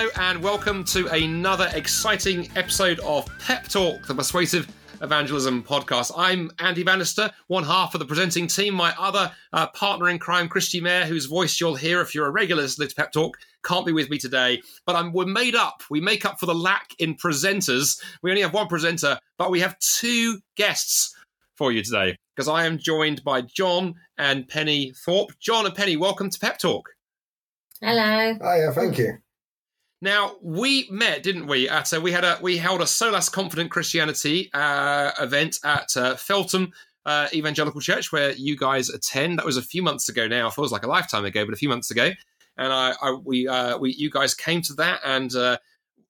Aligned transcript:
Hello, 0.00 0.12
and 0.16 0.42
welcome 0.42 0.82
to 0.84 1.08
another 1.08 1.70
exciting 1.74 2.48
episode 2.56 3.00
of 3.00 3.28
Pep 3.38 3.68
Talk, 3.68 4.06
the 4.06 4.14
Persuasive 4.14 4.66
Evangelism 5.02 5.62
podcast. 5.62 6.10
I'm 6.16 6.50
Andy 6.58 6.82
Bannister, 6.82 7.30
one 7.48 7.64
half 7.64 7.94
of 7.94 7.98
the 7.98 8.06
presenting 8.06 8.46
team. 8.46 8.72
My 8.72 8.94
other 8.98 9.30
uh, 9.52 9.66
partner 9.66 10.08
in 10.08 10.18
crime, 10.18 10.48
Kristi 10.48 10.80
Mair, 10.80 11.04
whose 11.04 11.26
voice 11.26 11.60
you'll 11.60 11.74
hear 11.74 12.00
if 12.00 12.14
you're 12.14 12.26
a 12.26 12.30
regular 12.30 12.62
listener 12.62 12.86
to 12.86 12.94
Pep 12.94 13.12
Talk, 13.12 13.36
can't 13.62 13.84
be 13.84 13.92
with 13.92 14.08
me 14.08 14.16
today. 14.16 14.62
But 14.86 14.96
I'm, 14.96 15.12
we're 15.12 15.26
made 15.26 15.54
up. 15.54 15.82
We 15.90 16.00
make 16.00 16.24
up 16.24 16.40
for 16.40 16.46
the 16.46 16.54
lack 16.54 16.94
in 16.98 17.14
presenters. 17.14 18.02
We 18.22 18.30
only 18.30 18.40
have 18.40 18.54
one 18.54 18.68
presenter, 18.68 19.18
but 19.36 19.50
we 19.50 19.60
have 19.60 19.78
two 19.80 20.38
guests 20.56 21.14
for 21.56 21.72
you 21.72 21.82
today 21.82 22.16
because 22.34 22.48
I 22.48 22.64
am 22.64 22.78
joined 22.78 23.22
by 23.22 23.42
Jon 23.42 23.96
and 24.16 24.48
Penny 24.48 24.94
Thorp. 25.04 25.38
Jon 25.40 25.66
and 25.66 25.74
Penny, 25.74 25.98
welcome 25.98 26.30
to 26.30 26.38
Pep 26.38 26.56
Talk. 26.56 26.88
Hello. 27.82 28.38
Oh 28.40 28.56
yeah, 28.56 28.72
thank 28.72 28.96
you. 28.96 29.18
Now 30.02 30.36
we 30.42 30.88
met, 30.90 31.22
didn't 31.22 31.46
we? 31.46 31.68
At 31.68 31.92
uh, 31.92 32.00
we 32.00 32.12
had 32.12 32.24
a 32.24 32.38
we 32.40 32.56
held 32.56 32.80
a 32.80 32.84
Solas 32.84 33.30
Confident 33.30 33.70
Christianity 33.70 34.50
uh, 34.54 35.10
event 35.20 35.58
at 35.62 35.94
uh, 35.96 36.16
Feltham 36.16 36.72
uh, 37.04 37.28
Evangelical 37.34 37.80
Church, 37.80 38.10
where 38.10 38.32
you 38.32 38.56
guys 38.56 38.88
attend. 38.88 39.38
That 39.38 39.44
was 39.44 39.58
a 39.58 39.62
few 39.62 39.82
months 39.82 40.08
ago. 40.08 40.26
Now 40.26 40.48
it 40.48 40.54
feels 40.54 40.72
like 40.72 40.84
a 40.84 40.88
lifetime 40.88 41.24
ago, 41.24 41.44
but 41.44 41.52
a 41.52 41.58
few 41.58 41.68
months 41.68 41.90
ago. 41.90 42.10
And 42.56 42.72
I, 42.72 42.94
I 43.02 43.12
we 43.12 43.46
uh, 43.46 43.76
we 43.76 43.92
you 43.92 44.10
guys 44.10 44.34
came 44.34 44.62
to 44.62 44.74
that 44.74 45.00
and 45.04 45.34
uh, 45.34 45.58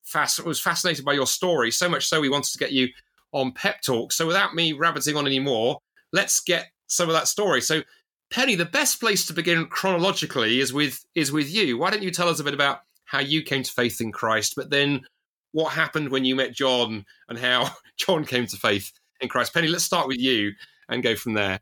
fast 0.05 0.45
was 0.45 0.61
fascinated 0.61 1.05
by 1.05 1.13
your 1.13 1.27
story 1.27 1.71
so 1.71 1.89
much 1.89 2.07
so 2.07 2.21
we 2.21 2.29
wanted 2.29 2.53
to 2.53 2.59
get 2.59 2.73
you 2.73 2.89
on 3.33 3.53
Pep 3.53 3.83
Talk. 3.83 4.13
So 4.13 4.27
without 4.27 4.55
me 4.55 4.73
rabbiting 4.73 5.17
on 5.17 5.27
anymore, 5.27 5.81
let's 6.13 6.41
get 6.41 6.71
some 6.87 7.09
of 7.09 7.15
that 7.15 7.29
story. 7.29 7.61
So 7.61 7.83
Penny, 8.31 8.55
the 8.55 8.65
best 8.65 9.01
place 9.01 9.27
to 9.27 9.33
begin 9.33 9.67
chronologically 9.67 10.61
is 10.61 10.73
with 10.73 11.05
is 11.17 11.33
with 11.33 11.53
you. 11.53 11.77
Why 11.77 11.91
don't 11.91 12.03
you 12.03 12.13
tell 12.13 12.29
us 12.29 12.39
a 12.39 12.45
bit 12.45 12.55
about 12.55 12.83
how 13.11 13.19
you 13.19 13.43
came 13.43 13.65
to 13.65 13.73
faith 13.73 14.01
in 14.01 14.13
Christ, 14.13 14.55
but 14.57 14.71
then 14.71 15.03
what 15.51 15.73
happened 15.73 16.11
when 16.11 16.25
you 16.25 16.37
met 16.37 16.55
Jon 16.55 17.05
and 17.29 17.39
how 17.39 17.69
Jon 17.97 18.25
came 18.25 18.47
to 18.47 18.57
faith 18.57 18.93
in 19.21 19.29
Christ. 19.29 19.53
Penny, 19.53 19.67
let's 19.67 19.85
start 19.85 20.07
with 20.07 20.21
you 20.21 20.53
and 20.89 21.03
go 21.03 21.17
from 21.17 21.35
there. 21.35 21.59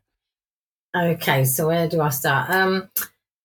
Okay, 0.95 1.45
so 1.45 1.67
where 1.67 1.87
do 1.87 2.01
I 2.01 2.09
start? 2.09 2.51
Um, 2.51 2.89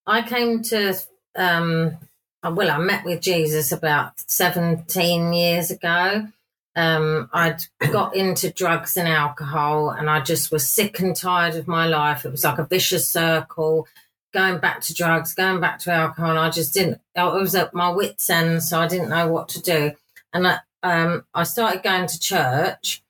I 0.07 0.21
came 0.21 0.63
to, 0.65 0.95
um, 1.35 1.97
well, 2.45 2.71
I 2.71 2.77
met 2.77 3.07
with 3.07 3.23
Jesus 3.23 3.73
about 3.73 4.21
17 4.31 5.33
years 5.33 5.71
ago. 5.71 6.29
Um, 6.77 7.31
I'd 7.33 7.65
got 7.91 8.15
into 8.15 8.53
drugs 8.53 8.99
and 8.99 9.09
alcohol, 9.09 9.89
and 9.89 10.11
I 10.11 10.21
just 10.21 10.53
was 10.53 10.69
sick 10.69 11.01
and 11.01 11.17
tired 11.17 11.55
of 11.55 11.69
my 11.69 11.87
life. 11.87 12.27
It 12.27 12.33
was 12.33 12.45
like 12.45 12.59
a 12.59 12.67
vicious 12.67 13.09
circle 13.09 13.89
going 14.35 14.59
back 14.59 14.83
to 14.83 14.93
drugs, 14.93 15.33
going 15.33 15.61
back 15.61 15.79
to 15.79 15.93
alcohol. 15.93 16.31
And 16.31 16.39
I 16.39 16.51
just 16.51 16.75
didn't, 16.75 17.01
I 17.17 17.25
was 17.25 17.55
at 17.55 17.73
my 17.73 17.89
wits' 17.89 18.29
end, 18.29 18.63
so 18.63 18.81
I 18.81 18.89
didn't 18.89 19.09
know 19.09 19.29
what 19.29 19.49
to 19.51 19.63
do. 19.63 19.93
And 20.35 20.47
I, 20.47 20.59
um, 20.83 21.25
I 21.33 21.45
started 21.45 21.83
going 21.83 22.09
to 22.09 22.19
church. 22.19 23.03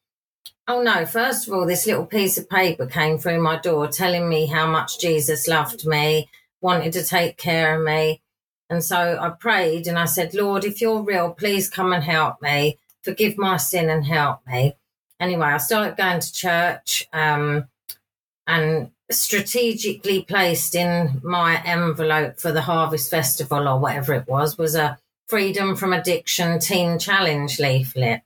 Oh 0.68 0.82
no, 0.82 1.04
first 1.04 1.48
of 1.48 1.54
all, 1.54 1.66
this 1.66 1.86
little 1.86 2.06
piece 2.06 2.38
of 2.38 2.48
paper 2.48 2.86
came 2.86 3.18
through 3.18 3.42
my 3.42 3.58
door 3.58 3.88
telling 3.88 4.28
me 4.28 4.46
how 4.46 4.66
much 4.66 5.00
Jesus 5.00 5.48
loved 5.48 5.86
me, 5.86 6.28
wanted 6.60 6.92
to 6.92 7.02
take 7.02 7.36
care 7.36 7.78
of 7.78 7.84
me. 7.84 8.22
And 8.70 8.82
so 8.82 9.18
I 9.20 9.30
prayed 9.30 9.86
and 9.86 9.98
I 9.98 10.06
said, 10.06 10.34
Lord, 10.34 10.64
if 10.64 10.80
you're 10.80 11.02
real, 11.02 11.32
please 11.32 11.68
come 11.68 11.92
and 11.92 12.04
help 12.04 12.40
me. 12.40 12.78
Forgive 13.02 13.36
my 13.36 13.56
sin 13.56 13.90
and 13.90 14.06
help 14.06 14.46
me. 14.46 14.74
Anyway, 15.20 15.46
I 15.46 15.58
started 15.58 15.96
going 15.96 16.20
to 16.20 16.32
church 16.32 17.06
um, 17.12 17.66
and 18.46 18.90
strategically 19.10 20.22
placed 20.22 20.74
in 20.74 21.20
my 21.22 21.62
envelope 21.64 22.40
for 22.40 22.52
the 22.52 22.62
Harvest 22.62 23.10
Festival 23.10 23.68
or 23.68 23.78
whatever 23.78 24.14
it 24.14 24.26
was 24.26 24.58
was 24.58 24.74
a 24.74 24.98
Freedom 25.26 25.74
from 25.74 25.92
Addiction 25.92 26.58
Teen 26.58 26.98
Challenge 26.98 27.58
leaflet. 27.58 28.22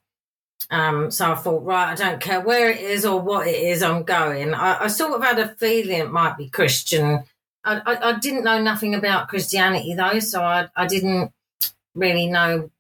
Um, 0.71 1.11
so 1.11 1.33
I 1.33 1.35
thought, 1.37 1.65
right, 1.65 1.93
I 1.93 1.95
don't 1.95 2.21
care 2.21 2.41
where 2.41 2.71
it 2.71 2.81
is 2.81 3.07
or 3.07 3.21
what 3.21 3.47
it 3.47 3.55
is, 3.55 3.83
I'm 3.83 4.03
going. 4.03 4.53
I, 4.53 4.85
I 4.85 4.89
sort 4.89 5.13
of 5.13 5.23
had 5.23 5.39
a 5.39 5.55
feeling 5.55 6.01
it 6.01 6.11
might 6.11 6.37
be 6.37 6.49
Christian. 6.49 7.23
I, 7.65 7.81
I, 7.87 8.11
I, 8.11 8.19
didn't 8.19 8.45
know 8.45 8.61
nothing 8.61 8.95
about 8.95 9.29
Christianity 9.29 9.95
though, 9.95 10.19
so 10.19 10.43
I, 10.43 10.69
I 10.77 10.87
didn't 10.87 11.33
really 11.95 12.27
know. 12.27 12.71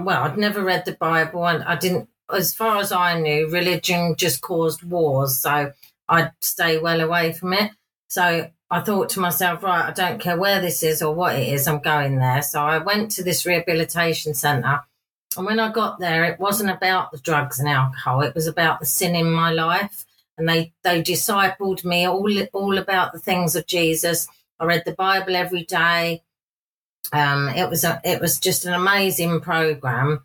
Well, 0.00 0.22
I'd 0.22 0.38
never 0.38 0.62
read 0.62 0.84
the 0.84 0.92
Bible, 0.92 1.46
and 1.46 1.64
I 1.64 1.76
didn't, 1.76 2.08
as 2.32 2.54
far 2.54 2.76
as 2.78 2.92
I 2.92 3.18
knew, 3.18 3.48
religion 3.50 4.14
just 4.16 4.40
caused 4.40 4.82
wars. 4.82 5.40
So 5.40 5.72
I'd 6.14 6.32
stay 6.40 6.78
well 6.78 7.00
away 7.00 7.32
from 7.32 7.52
it. 7.52 7.72
So 8.08 8.50
I 8.70 8.80
thought 8.80 9.08
to 9.10 9.20
myself, 9.20 9.62
right, 9.62 9.88
I 9.88 9.92
don't 9.92 10.20
care 10.20 10.38
where 10.38 10.60
this 10.60 10.82
is 10.82 11.02
or 11.02 11.14
what 11.14 11.36
it 11.36 11.48
is, 11.48 11.66
I'm 11.66 11.80
going 11.80 12.18
there. 12.18 12.42
So 12.42 12.62
I 12.62 12.78
went 12.78 13.10
to 13.12 13.24
this 13.24 13.44
rehabilitation 13.44 14.34
centre. 14.34 14.80
And 15.36 15.46
when 15.46 15.60
I 15.60 15.72
got 15.72 15.98
there, 15.98 16.24
it 16.24 16.38
wasn't 16.38 16.70
about 16.70 17.10
the 17.10 17.18
drugs 17.18 17.58
and 17.58 17.68
alcohol, 17.68 18.22
it 18.22 18.34
was 18.34 18.46
about 18.46 18.80
the 18.80 18.86
sin 18.86 19.14
in 19.16 19.30
my 19.30 19.50
life. 19.52 20.04
And 20.36 20.48
they, 20.48 20.72
they 20.82 21.02
discipled 21.02 21.84
me 21.84 22.06
all, 22.06 22.28
all 22.52 22.78
about 22.78 23.12
the 23.12 23.20
things 23.20 23.54
of 23.54 23.66
Jesus. 23.66 24.26
I 24.58 24.64
read 24.64 24.82
the 24.84 24.92
Bible 24.92 25.36
every 25.36 25.64
day. 25.64 26.22
Um, 27.12 27.48
it 27.50 27.68
was 27.68 27.84
a, 27.84 28.00
it 28.04 28.20
was 28.20 28.40
just 28.40 28.64
an 28.64 28.74
amazing 28.74 29.40
program. 29.40 30.24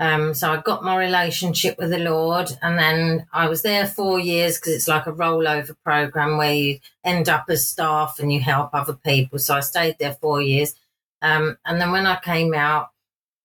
Um, 0.00 0.32
so 0.32 0.52
I 0.52 0.60
got 0.60 0.84
my 0.84 0.96
relationship 0.96 1.76
with 1.76 1.90
the 1.90 1.98
Lord, 1.98 2.56
and 2.62 2.78
then 2.78 3.26
I 3.32 3.48
was 3.48 3.62
there 3.62 3.86
four 3.86 4.20
years 4.20 4.56
because 4.58 4.74
it's 4.74 4.88
like 4.88 5.06
a 5.06 5.12
rollover 5.12 5.74
program 5.84 6.36
where 6.36 6.54
you 6.54 6.78
end 7.02 7.28
up 7.28 7.46
as 7.48 7.66
staff 7.66 8.20
and 8.20 8.32
you 8.32 8.40
help 8.40 8.70
other 8.72 8.92
people. 8.92 9.40
So 9.40 9.56
I 9.56 9.60
stayed 9.60 9.96
there 9.98 10.12
four 10.14 10.40
years, 10.40 10.76
um, 11.20 11.58
and 11.64 11.80
then 11.80 11.90
when 11.90 12.06
I 12.06 12.20
came 12.20 12.54
out, 12.54 12.90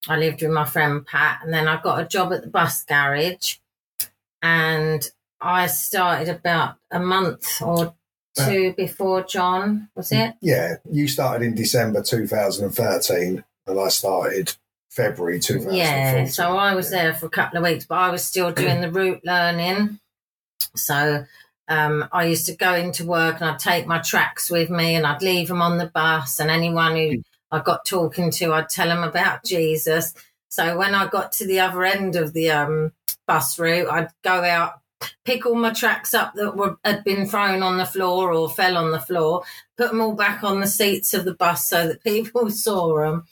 I 0.07 0.17
lived 0.17 0.43
with 0.43 0.51
my 0.51 0.65
friend 0.65 1.05
Pat, 1.05 1.39
and 1.43 1.51
then 1.51 1.67
I 1.67 1.81
got 1.81 2.01
a 2.01 2.07
job 2.07 2.31
at 2.33 2.43
the 2.43 2.49
bus 2.49 2.83
garage, 2.83 3.55
and 4.43 5.09
I 5.41 5.65
started 5.67 6.29
about 6.29 6.75
a 6.91 6.99
month 6.99 7.63
or 7.63 7.95
two 8.37 8.69
uh, 8.69 8.75
before 8.75 9.23
Jon. 9.23 9.89
Was 9.95 10.11
it? 10.11 10.35
Yeah, 10.39 10.75
you 10.89 11.07
started 11.07 11.45
in 11.45 11.55
December 11.55 12.03
2013, 12.03 13.43
and 13.65 13.79
I 13.79 13.87
started 13.87 14.55
February 14.93 15.39
2014. 15.39 15.75
Yeah, 15.75 16.25
so 16.25 16.55
I 16.55 16.75
was 16.75 16.91
there 16.91 17.13
for 17.13 17.25
a 17.25 17.29
couple 17.29 17.57
of 17.57 17.63
weeks, 17.63 17.85
but 17.85 17.97
I 17.97 18.09
was 18.11 18.23
still 18.23 18.51
doing 18.51 18.81
the 18.81 18.91
route 18.91 19.21
learning. 19.25 19.99
So 20.75 21.25
um, 21.67 22.07
I 22.11 22.25
used 22.25 22.45
to 22.45 22.55
go 22.55 22.75
into 22.75 23.05
work 23.05 23.41
and 23.41 23.49
I'd 23.49 23.59
take 23.59 23.87
my 23.87 23.99
tracts 23.99 24.51
with 24.51 24.69
me 24.69 24.93
and 24.93 25.07
I'd 25.07 25.23
leave 25.23 25.47
them 25.47 25.63
on 25.63 25.79
the 25.79 25.87
bus. 25.87 26.39
And 26.39 26.51
anyone 26.51 26.95
who 26.95 27.23
I 27.51 27.59
got 27.59 27.85
talking 27.85 28.29
to, 28.31 28.53
I'd 28.53 28.69
tell 28.69 28.87
them 28.87 29.03
about 29.03 29.43
Jesus. 29.43 30.13
So 30.49 30.77
when 30.77 30.93
I 30.93 31.07
got 31.07 31.31
to 31.33 31.47
the 31.47 31.59
other 31.59 31.83
end 31.83 32.15
of 32.15 32.33
the 32.33 32.51
um, 32.51 32.93
bus 33.25 33.57
route, 33.57 33.89
I'd 33.89 34.09
go 34.23 34.43
out 34.43 34.73
pick 35.25 35.45
all 35.45 35.55
my 35.55 35.71
tracts 35.71 36.13
up 36.13 36.33
that 36.35 36.55
were 36.55 36.77
had 36.83 37.03
been 37.03 37.25
thrown 37.25 37.63
on 37.63 37.77
the 37.77 37.85
floor 37.85 38.33
or 38.33 38.49
fell 38.49 38.77
on 38.77 38.91
the 38.91 38.99
floor, 38.99 39.43
put 39.77 39.89
them 39.91 40.01
all 40.01 40.13
back 40.13 40.43
on 40.43 40.59
the 40.59 40.67
seats 40.67 41.13
of 41.13 41.25
the 41.25 41.33
bus 41.33 41.67
so 41.67 41.87
that 41.87 42.03
people 42.03 42.49
saw 42.49 42.99
them, 42.99 43.25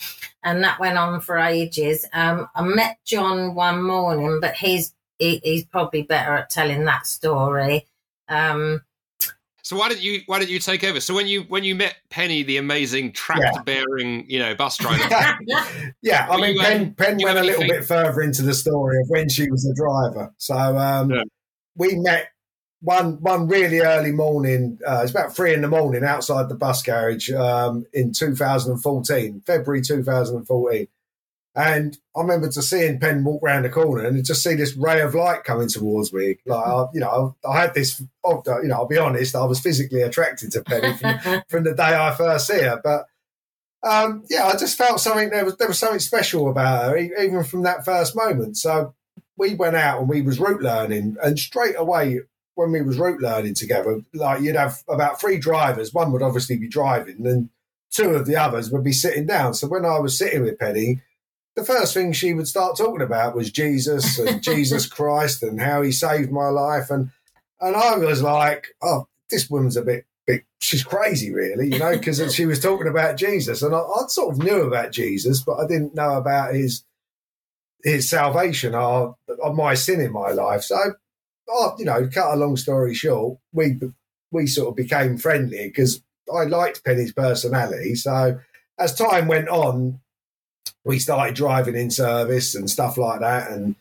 and 0.44 0.64
that 0.64 0.80
went 0.80 0.98
on 0.98 1.22
for 1.22 1.38
ages. 1.38 2.06
Um, 2.14 2.48
I 2.56 2.64
met 2.64 2.98
Jon 3.06 3.56
one 3.56 3.84
morning, 3.84 4.40
but 4.42 4.56
he's 4.56 4.94
he, 5.18 5.40
he's 5.44 5.66
probably 5.66 6.02
better 6.02 6.36
at 6.36 6.50
telling 6.50 6.86
that 6.86 7.06
story. 7.06 7.86
Um, 8.28 8.82
so 9.64 9.78
why 9.78 9.90
did 9.90 10.04
you 10.04 10.22
why 10.26 10.40
did 10.40 10.50
you 10.50 10.60
take 10.60 10.84
over? 10.84 11.00
So 11.00 11.14
when 11.14 11.28
you 11.28 11.44
when 11.44 11.64
you 11.64 11.76
met 11.76 11.96
Penny, 12.10 12.44
the 12.44 12.58
amazing 12.58 13.14
tractor 13.14 13.62
bearing 13.64 14.26
you 14.28 14.40
know 14.40 14.56
bus 14.56 14.78
driver, 14.80 15.38
yeah, 16.02 16.28
I 16.30 16.42
mean 16.42 16.60
Penn 16.60 16.94
Penn 16.96 17.20
went 17.22 17.38
a 17.38 17.44
little 17.44 17.68
bit 17.68 17.86
further 17.86 18.22
into 18.22 18.42
the 18.42 18.54
story 18.54 19.00
of 19.02 19.10
when 19.10 19.30
she 19.30 19.50
was 19.50 19.66
a 19.66 19.74
driver. 19.76 20.34
So 20.38 20.56
um, 20.56 21.12
yeah 21.12 21.24
we 21.76 21.96
met 21.96 22.32
one 22.82 23.22
one 23.22 23.48
really 23.48 23.80
early 23.80 24.12
morning. 24.12 24.80
Uh, 24.86 25.02
it's 25.04 25.12
about 25.12 25.36
three 25.36 25.54
in 25.54 25.62
the 25.62 25.68
morning 25.68 26.04
outside 26.04 26.50
the 26.50 26.56
bus 26.56 26.82
garage 26.84 27.32
um, 27.32 27.86
in 27.94 28.12
2014, 28.12 29.44
February 29.46 29.82
2014. 29.82 30.88
And 31.54 31.98
I 32.16 32.22
remember 32.22 32.48
just 32.48 32.70
seeing 32.70 33.00
Penn 33.00 33.26
walk 33.26 33.44
around 33.44 33.64
the 33.64 33.70
corner 33.70 34.06
and 34.06 34.24
just 34.24 34.42
see 34.42 34.56
this 34.56 34.76
ray 34.78 35.02
of 35.02 35.16
light 35.16 35.44
coming 35.44 35.68
towards 35.68 36.14
me. 36.14 36.38
Like, 36.46 36.66
I, 36.66 36.86
you 36.94 37.02
know, 37.02 37.36
I 37.48 37.60
had 37.60 37.74
this, 37.74 38.00
you 38.00 38.08
know, 38.46 38.74
I'll 38.74 38.88
be 38.88 38.98
honest, 38.98 39.36
I 39.36 39.44
was 39.44 39.60
physically 39.60 40.02
attracted 40.02 40.54
to 40.54 40.64
Penny 40.64 40.96
from, 40.96 41.20
from 41.50 41.64
the 41.66 41.76
day 41.76 41.94
I 41.94 42.16
first 42.16 42.48
see 42.48 42.62
her. 42.62 42.80
But 42.82 43.06
um, 43.84 44.24
yeah, 44.30 44.46
I 44.46 44.56
just 44.56 44.78
felt 44.78 45.02
something, 45.02 45.30
there 45.30 45.44
was, 45.44 45.58
there 45.58 45.68
was 45.68 45.80
something 45.80 46.00
special 46.00 46.50
about 46.50 46.92
her, 46.92 46.98
even 46.98 47.44
from 47.44 47.64
that 47.64 47.84
first 47.84 48.16
moment. 48.16 48.56
So 48.56 48.96
we 49.42 49.56
went 49.56 49.76
out 49.76 50.00
and 50.00 50.08
we 50.08 50.22
was 50.22 50.40
route 50.40 50.62
learning, 50.62 51.18
and 51.22 51.40
straight 51.40 51.74
away 51.76 52.20
when 52.54 52.72
we 52.72 52.84
was 52.84 53.00
route 53.00 53.22
learning 53.22 53.56
together, 53.56 54.02
like 54.14 54.42
you'd 54.42 54.56
have 54.56 54.84
about 54.88 55.20
three 55.20 55.40
drivers. 55.40 55.94
One 55.94 56.12
would 56.12 56.22
obviously 56.22 56.58
be 56.58 56.70
driving, 56.70 57.26
and 57.26 57.50
two 57.90 58.12
of 58.12 58.28
the 58.28 58.36
others 58.36 58.72
would 58.72 58.84
be 58.84 58.94
sitting 58.94 59.26
down. 59.26 59.56
So 59.56 59.68
when 59.68 59.84
I 59.84 60.00
was 60.00 60.16
sitting 60.16 60.44
with 60.44 60.60
Penny, 60.60 61.02
the 61.56 61.66
first 61.66 61.96
thing 61.96 62.14
she 62.14 62.36
would 62.36 62.48
start 62.48 62.78
talking 62.78 63.02
about 63.02 63.36
was 63.36 63.52
Jesus 63.52 64.20
and 64.20 64.44
Jesus 64.52 64.86
Christ 64.86 65.42
and 65.42 65.60
how 65.60 65.82
he 65.82 65.92
saved 65.92 66.32
my 66.32 66.50
life, 66.50 66.92
and 66.92 67.10
and 67.60 67.76
I 67.76 67.98
was 67.98 68.22
like, 68.22 68.68
oh, 68.84 69.08
this 69.32 69.50
woman's 69.50 69.76
a 69.76 69.82
bit 69.82 70.06
she's 70.60 70.84
crazy, 70.84 71.34
really, 71.34 71.70
you 71.70 71.80
know, 71.80 71.98
because 71.98 72.34
she 72.34 72.46
was 72.46 72.60
talking 72.60 72.88
about 72.88 73.18
Jesus, 73.18 73.64
and 73.64 73.74
I, 73.74 73.80
I, 73.80 74.06
sort 74.08 74.36
of 74.36 74.44
knew 74.44 74.62
about 74.62 74.92
Jesus, 74.92 75.42
but 75.42 75.58
I 75.58 75.68
didn't 75.68 75.96
know 75.96 76.14
about 76.14 76.54
his 76.54 76.84
his 77.84 78.10
salvation 78.10 78.76
or, 78.76 79.16
or 79.40 79.54
my 79.54 79.74
sin 79.74 80.02
in 80.02 80.12
my 80.12 80.32
life. 80.32 80.64
So, 80.64 80.76
I, 80.78 81.70
you 81.78 81.86
know, 81.86 82.08
cut 82.08 82.34
a 82.34 82.38
long 82.38 82.58
story 82.58 82.94
short, 82.94 83.40
we 83.52 83.80
we 84.32 84.48
sort 84.48 84.70
of 84.70 84.76
became 84.76 85.18
friendly 85.18 85.68
because 85.68 86.02
I 86.34 86.44
liked 86.46 86.86
Penny's 86.86 87.14
personality. 87.14 87.96
So, 87.96 88.40
as 88.80 88.96
time 88.96 89.28
went 89.28 89.50
on, 89.50 90.00
we 90.86 91.00
started 91.00 91.36
driving 91.36 91.76
in 91.76 91.92
service 91.92 92.56
and 92.56 92.70
stuff 92.70 92.98
like 92.98 93.20
that, 93.20 93.52
and 93.52 93.76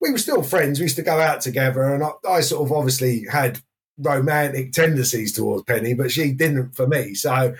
we 0.00 0.10
were 0.10 0.18
still 0.18 0.42
friends. 0.42 0.78
We 0.78 0.84
used 0.84 0.96
to 0.96 1.02
go 1.02 1.20
out 1.20 1.40
together, 1.40 1.82
and 1.82 2.02
I, 2.02 2.10
I 2.28 2.40
sort 2.40 2.66
of 2.66 2.72
obviously 2.76 3.26
had 3.30 3.60
romantic 3.98 4.72
tendencies 4.72 5.32
towards 5.32 5.64
Penny, 5.64 5.94
but 5.94 6.10
she 6.10 6.32
didn't 6.32 6.74
for 6.74 6.86
me. 6.86 7.14
So, 7.14 7.54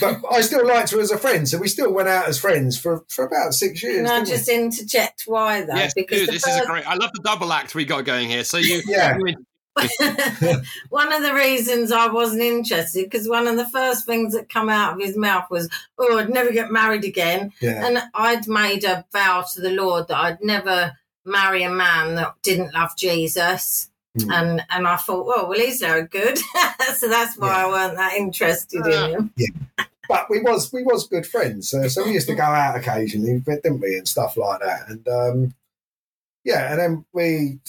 but 0.00 0.20
I 0.30 0.40
still 0.40 0.66
liked 0.66 0.90
her 0.90 1.00
as 1.00 1.10
a 1.10 1.18
friend, 1.18 1.48
so 1.48 1.58
we 1.58 1.68
still 1.68 1.92
went 1.92 2.08
out 2.08 2.28
as 2.28 2.38
friends 2.38 2.78
for, 2.78 3.04
for 3.08 3.24
about 3.24 3.54
six 3.54 3.82
years. 3.82 4.06
Can 4.06 4.22
I 4.22 4.24
just 4.24 4.48
we? 4.48 4.54
interject 4.54 5.24
why 5.26 5.62
though? 5.62 5.74
Yes, 5.74 5.94
because 5.94 6.26
this 6.26 6.44
first... 6.44 6.58
is 6.58 6.62
a 6.62 6.66
great. 6.66 6.86
I 6.86 6.94
love 6.94 7.10
the 7.14 7.22
double 7.22 7.52
act 7.52 7.74
we 7.74 7.84
got 7.84 8.04
going 8.04 8.28
here. 8.28 8.44
So 8.44 8.58
you, 8.58 8.82
yeah. 8.86 9.16
one 10.90 11.12
of 11.12 11.22
the 11.22 11.32
reasons 11.34 11.92
I 11.92 12.08
wasn't 12.08 12.42
interested 12.42 13.04
because 13.04 13.28
one 13.28 13.46
of 13.46 13.56
the 13.56 13.68
first 13.68 14.04
things 14.04 14.34
that 14.34 14.48
come 14.48 14.68
out 14.68 14.94
of 14.94 15.00
his 15.00 15.16
mouth 15.16 15.50
was, 15.50 15.68
"Oh, 15.98 16.18
I'd 16.18 16.28
never 16.28 16.52
get 16.52 16.70
married 16.70 17.04
again," 17.04 17.52
yeah. 17.60 17.86
and 17.86 18.02
I'd 18.14 18.48
made 18.48 18.84
a 18.84 19.04
vow 19.12 19.44
to 19.54 19.60
the 19.60 19.70
Lord 19.70 20.08
that 20.08 20.18
I'd 20.18 20.42
never 20.42 20.96
marry 21.24 21.62
a 21.62 21.70
man 21.70 22.16
that 22.16 22.34
didn't 22.42 22.74
love 22.74 22.96
Jesus. 22.96 23.89
Mm. 24.18 24.32
And 24.32 24.62
and 24.70 24.88
I 24.88 24.96
thought, 24.96 25.26
well, 25.26 25.48
well, 25.48 25.58
he's 25.58 25.80
no 25.80 26.02
good, 26.04 26.38
so 26.96 27.08
that's 27.08 27.38
why 27.38 27.48
yeah. 27.48 27.66
I 27.66 27.68
weren't 27.68 27.96
that 27.96 28.14
interested 28.14 28.82
uh, 28.82 28.90
in 28.90 29.10
him. 29.10 29.32
Yeah, 29.36 29.84
but 30.08 30.26
we 30.28 30.40
was 30.40 30.72
we 30.72 30.82
was 30.82 31.06
good 31.06 31.26
friends, 31.26 31.72
uh, 31.72 31.88
so 31.88 32.04
we 32.04 32.14
used 32.14 32.26
to 32.26 32.34
go 32.34 32.42
out 32.42 32.76
occasionally, 32.76 33.38
didn't 33.38 33.80
we, 33.80 33.96
and 33.96 34.08
stuff 34.08 34.36
like 34.36 34.60
that. 34.60 34.88
And 34.88 35.06
um, 35.06 35.54
yeah, 36.44 36.72
and 36.72 36.80
then 36.80 37.04
we, 37.12 37.60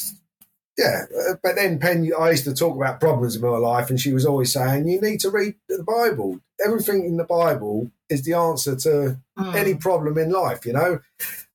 yeah, 0.79 1.03
uh, 1.29 1.35
but 1.43 1.55
then 1.55 1.77
Pen, 1.77 2.11
I 2.19 2.31
used 2.31 2.45
to 2.45 2.55
talk 2.55 2.75
about 2.75 2.99
problems 2.99 3.35
in 3.35 3.43
my 3.43 3.49
life, 3.49 3.91
and 3.91 3.99
she 3.99 4.11
was 4.11 4.25
always 4.25 4.51
saying, 4.51 4.87
you 4.87 4.99
need 4.99 5.19
to 5.19 5.29
read 5.29 5.53
the 5.69 5.83
Bible. 5.83 6.39
Everything 6.65 7.05
in 7.05 7.17
the 7.17 7.23
Bible 7.23 7.91
is 8.09 8.23
the 8.23 8.33
answer 8.33 8.75
to 8.77 9.19
mm. 9.37 9.55
any 9.55 9.75
problem 9.75 10.17
in 10.17 10.31
life, 10.31 10.65
you 10.65 10.73
know. 10.73 11.01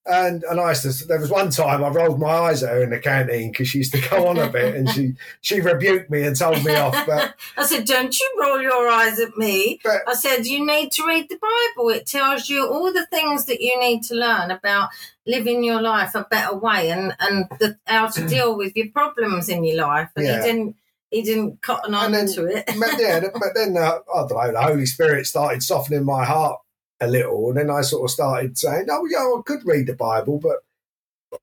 And 0.09 0.45
and 0.45 0.61
I 0.61 0.71
used 0.71 0.83
to, 1.01 1.07
there 1.07 1.19
was 1.19 1.31
one 1.31 1.51
time 1.51 1.83
I 1.83 1.89
rolled 1.89 2.21
my 2.21 2.29
eyes 2.29 2.63
at 2.63 2.71
her 2.71 2.83
in 2.83 2.91
the 2.91 2.99
canteen 3.01 3.51
because 3.51 3.69
she 3.69 3.79
used 3.79 3.93
to 3.93 4.09
go 4.09 4.29
on 4.29 4.39
a 4.39 4.49
bit 4.49 4.77
and 4.77 4.89
she 4.91 5.15
she 5.41 5.61
rebuked 5.61 6.11
me 6.11 6.23
and 6.23 6.37
told 6.37 6.65
me 6.65 6.77
off. 6.77 6.95
But 7.07 7.35
I 7.57 7.65
said, 7.65 7.87
"Don't 7.87 8.17
you 8.19 8.37
roll 8.41 8.63
your 8.63 8.89
eyes 8.89 9.19
at 9.19 9.37
me." 9.37 9.81
But, 9.83 10.03
I 10.07 10.15
said, 10.15 10.47
"You 10.47 10.65
need 10.65 10.93
to 10.93 11.07
read 11.07 11.29
the 11.29 11.39
Bible. 11.39 11.91
It 11.91 12.07
tells 12.07 12.49
you 12.49 12.69
all 12.69 12.93
the 12.93 13.07
things 13.07 13.47
that 13.47 13.61
you 13.61 13.79
need 13.81 14.05
to 14.05 14.15
learn 14.15 14.53
about 14.53 14.91
living 15.27 15.65
your 15.65 15.83
life 15.83 16.15
a 16.15 16.25
better 16.31 16.57
way 16.57 16.91
and 16.91 17.17
and 17.19 17.47
the, 17.59 17.77
how 17.87 18.07
to 18.09 18.27
deal 18.29 18.57
with 18.57 18.77
your 18.77 18.89
problems 18.91 19.49
in 19.49 19.65
your 19.65 19.85
life." 19.85 20.11
And 20.15 20.25
yeah. 20.25 20.37
he 20.37 20.53
didn't 20.53 20.77
he 21.11 21.23
didn't 21.23 21.63
cotton 21.63 21.95
on 21.95 22.13
to 22.13 22.47
it. 22.47 22.65
but, 22.67 22.99
yeah, 22.99 23.21
but 23.33 23.55
then 23.55 23.77
uh, 23.77 23.99
I 24.15 24.27
don't 24.29 24.31
know. 24.31 24.53
The 24.53 24.63
Holy 24.63 24.87
Spirit 24.87 25.27
started 25.27 25.63
softening 25.63 26.05
my 26.05 26.25
heart 26.25 26.61
a 27.01 27.07
little, 27.07 27.49
and 27.49 27.59
then 27.59 27.71
I 27.71 27.83
sort 27.83 28.05
of 28.05 28.11
started 28.11 28.59
saying, 28.59 28.87
"Oh, 28.91 29.07
yeah, 29.11 29.19
I 29.19 29.41
could 29.45 29.67
read 29.67 29.87
the 29.87 29.95
Bible, 29.95 30.39
but 30.39 30.59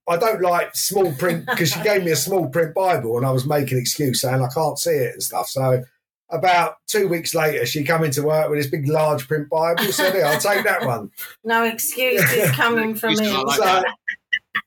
I 0.07 0.17
don't 0.17 0.41
like 0.41 0.75
small 0.75 1.11
print 1.13 1.45
because 1.49 1.71
she 1.71 1.81
gave 1.81 2.03
me 2.03 2.11
a 2.11 2.15
small 2.15 2.49
print 2.49 2.73
Bible, 2.73 3.17
and 3.17 3.25
I 3.25 3.31
was 3.31 3.45
making 3.45 3.77
excuse 3.77 4.21
saying 4.21 4.41
I 4.41 4.49
can't 4.49 4.79
see 4.79 4.91
it 4.91 5.13
and 5.13 5.23
stuff." 5.23 5.47
So 5.47 5.83
about 6.29 6.77
two 6.87 7.07
weeks 7.07 7.35
later, 7.35 7.65
she 7.65 7.83
come 7.83 8.03
into 8.03 8.23
work 8.23 8.49
with 8.49 8.59
this 8.59 8.69
big, 8.69 8.87
large 8.87 9.27
print 9.27 9.49
Bible. 9.49 9.83
Said, 9.91 10.15
"I'll 10.23 10.39
take 10.39 10.63
that 10.63 10.85
one." 10.85 11.11
No 11.43 11.63
excuses 11.63 12.51
coming 12.55 12.95
from 12.95 13.11
me. 13.11 13.25
so, 13.25 13.83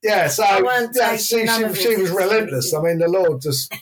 yeah, 0.02 0.28
so 0.28 0.44
yeah, 0.44 1.16
she, 1.16 1.46
she, 1.46 1.74
she 1.74 1.96
was 1.96 2.10
relentless. 2.10 2.74
I 2.74 2.82
mean, 2.82 2.98
the 2.98 3.08
Lord 3.08 3.40
just 3.40 3.74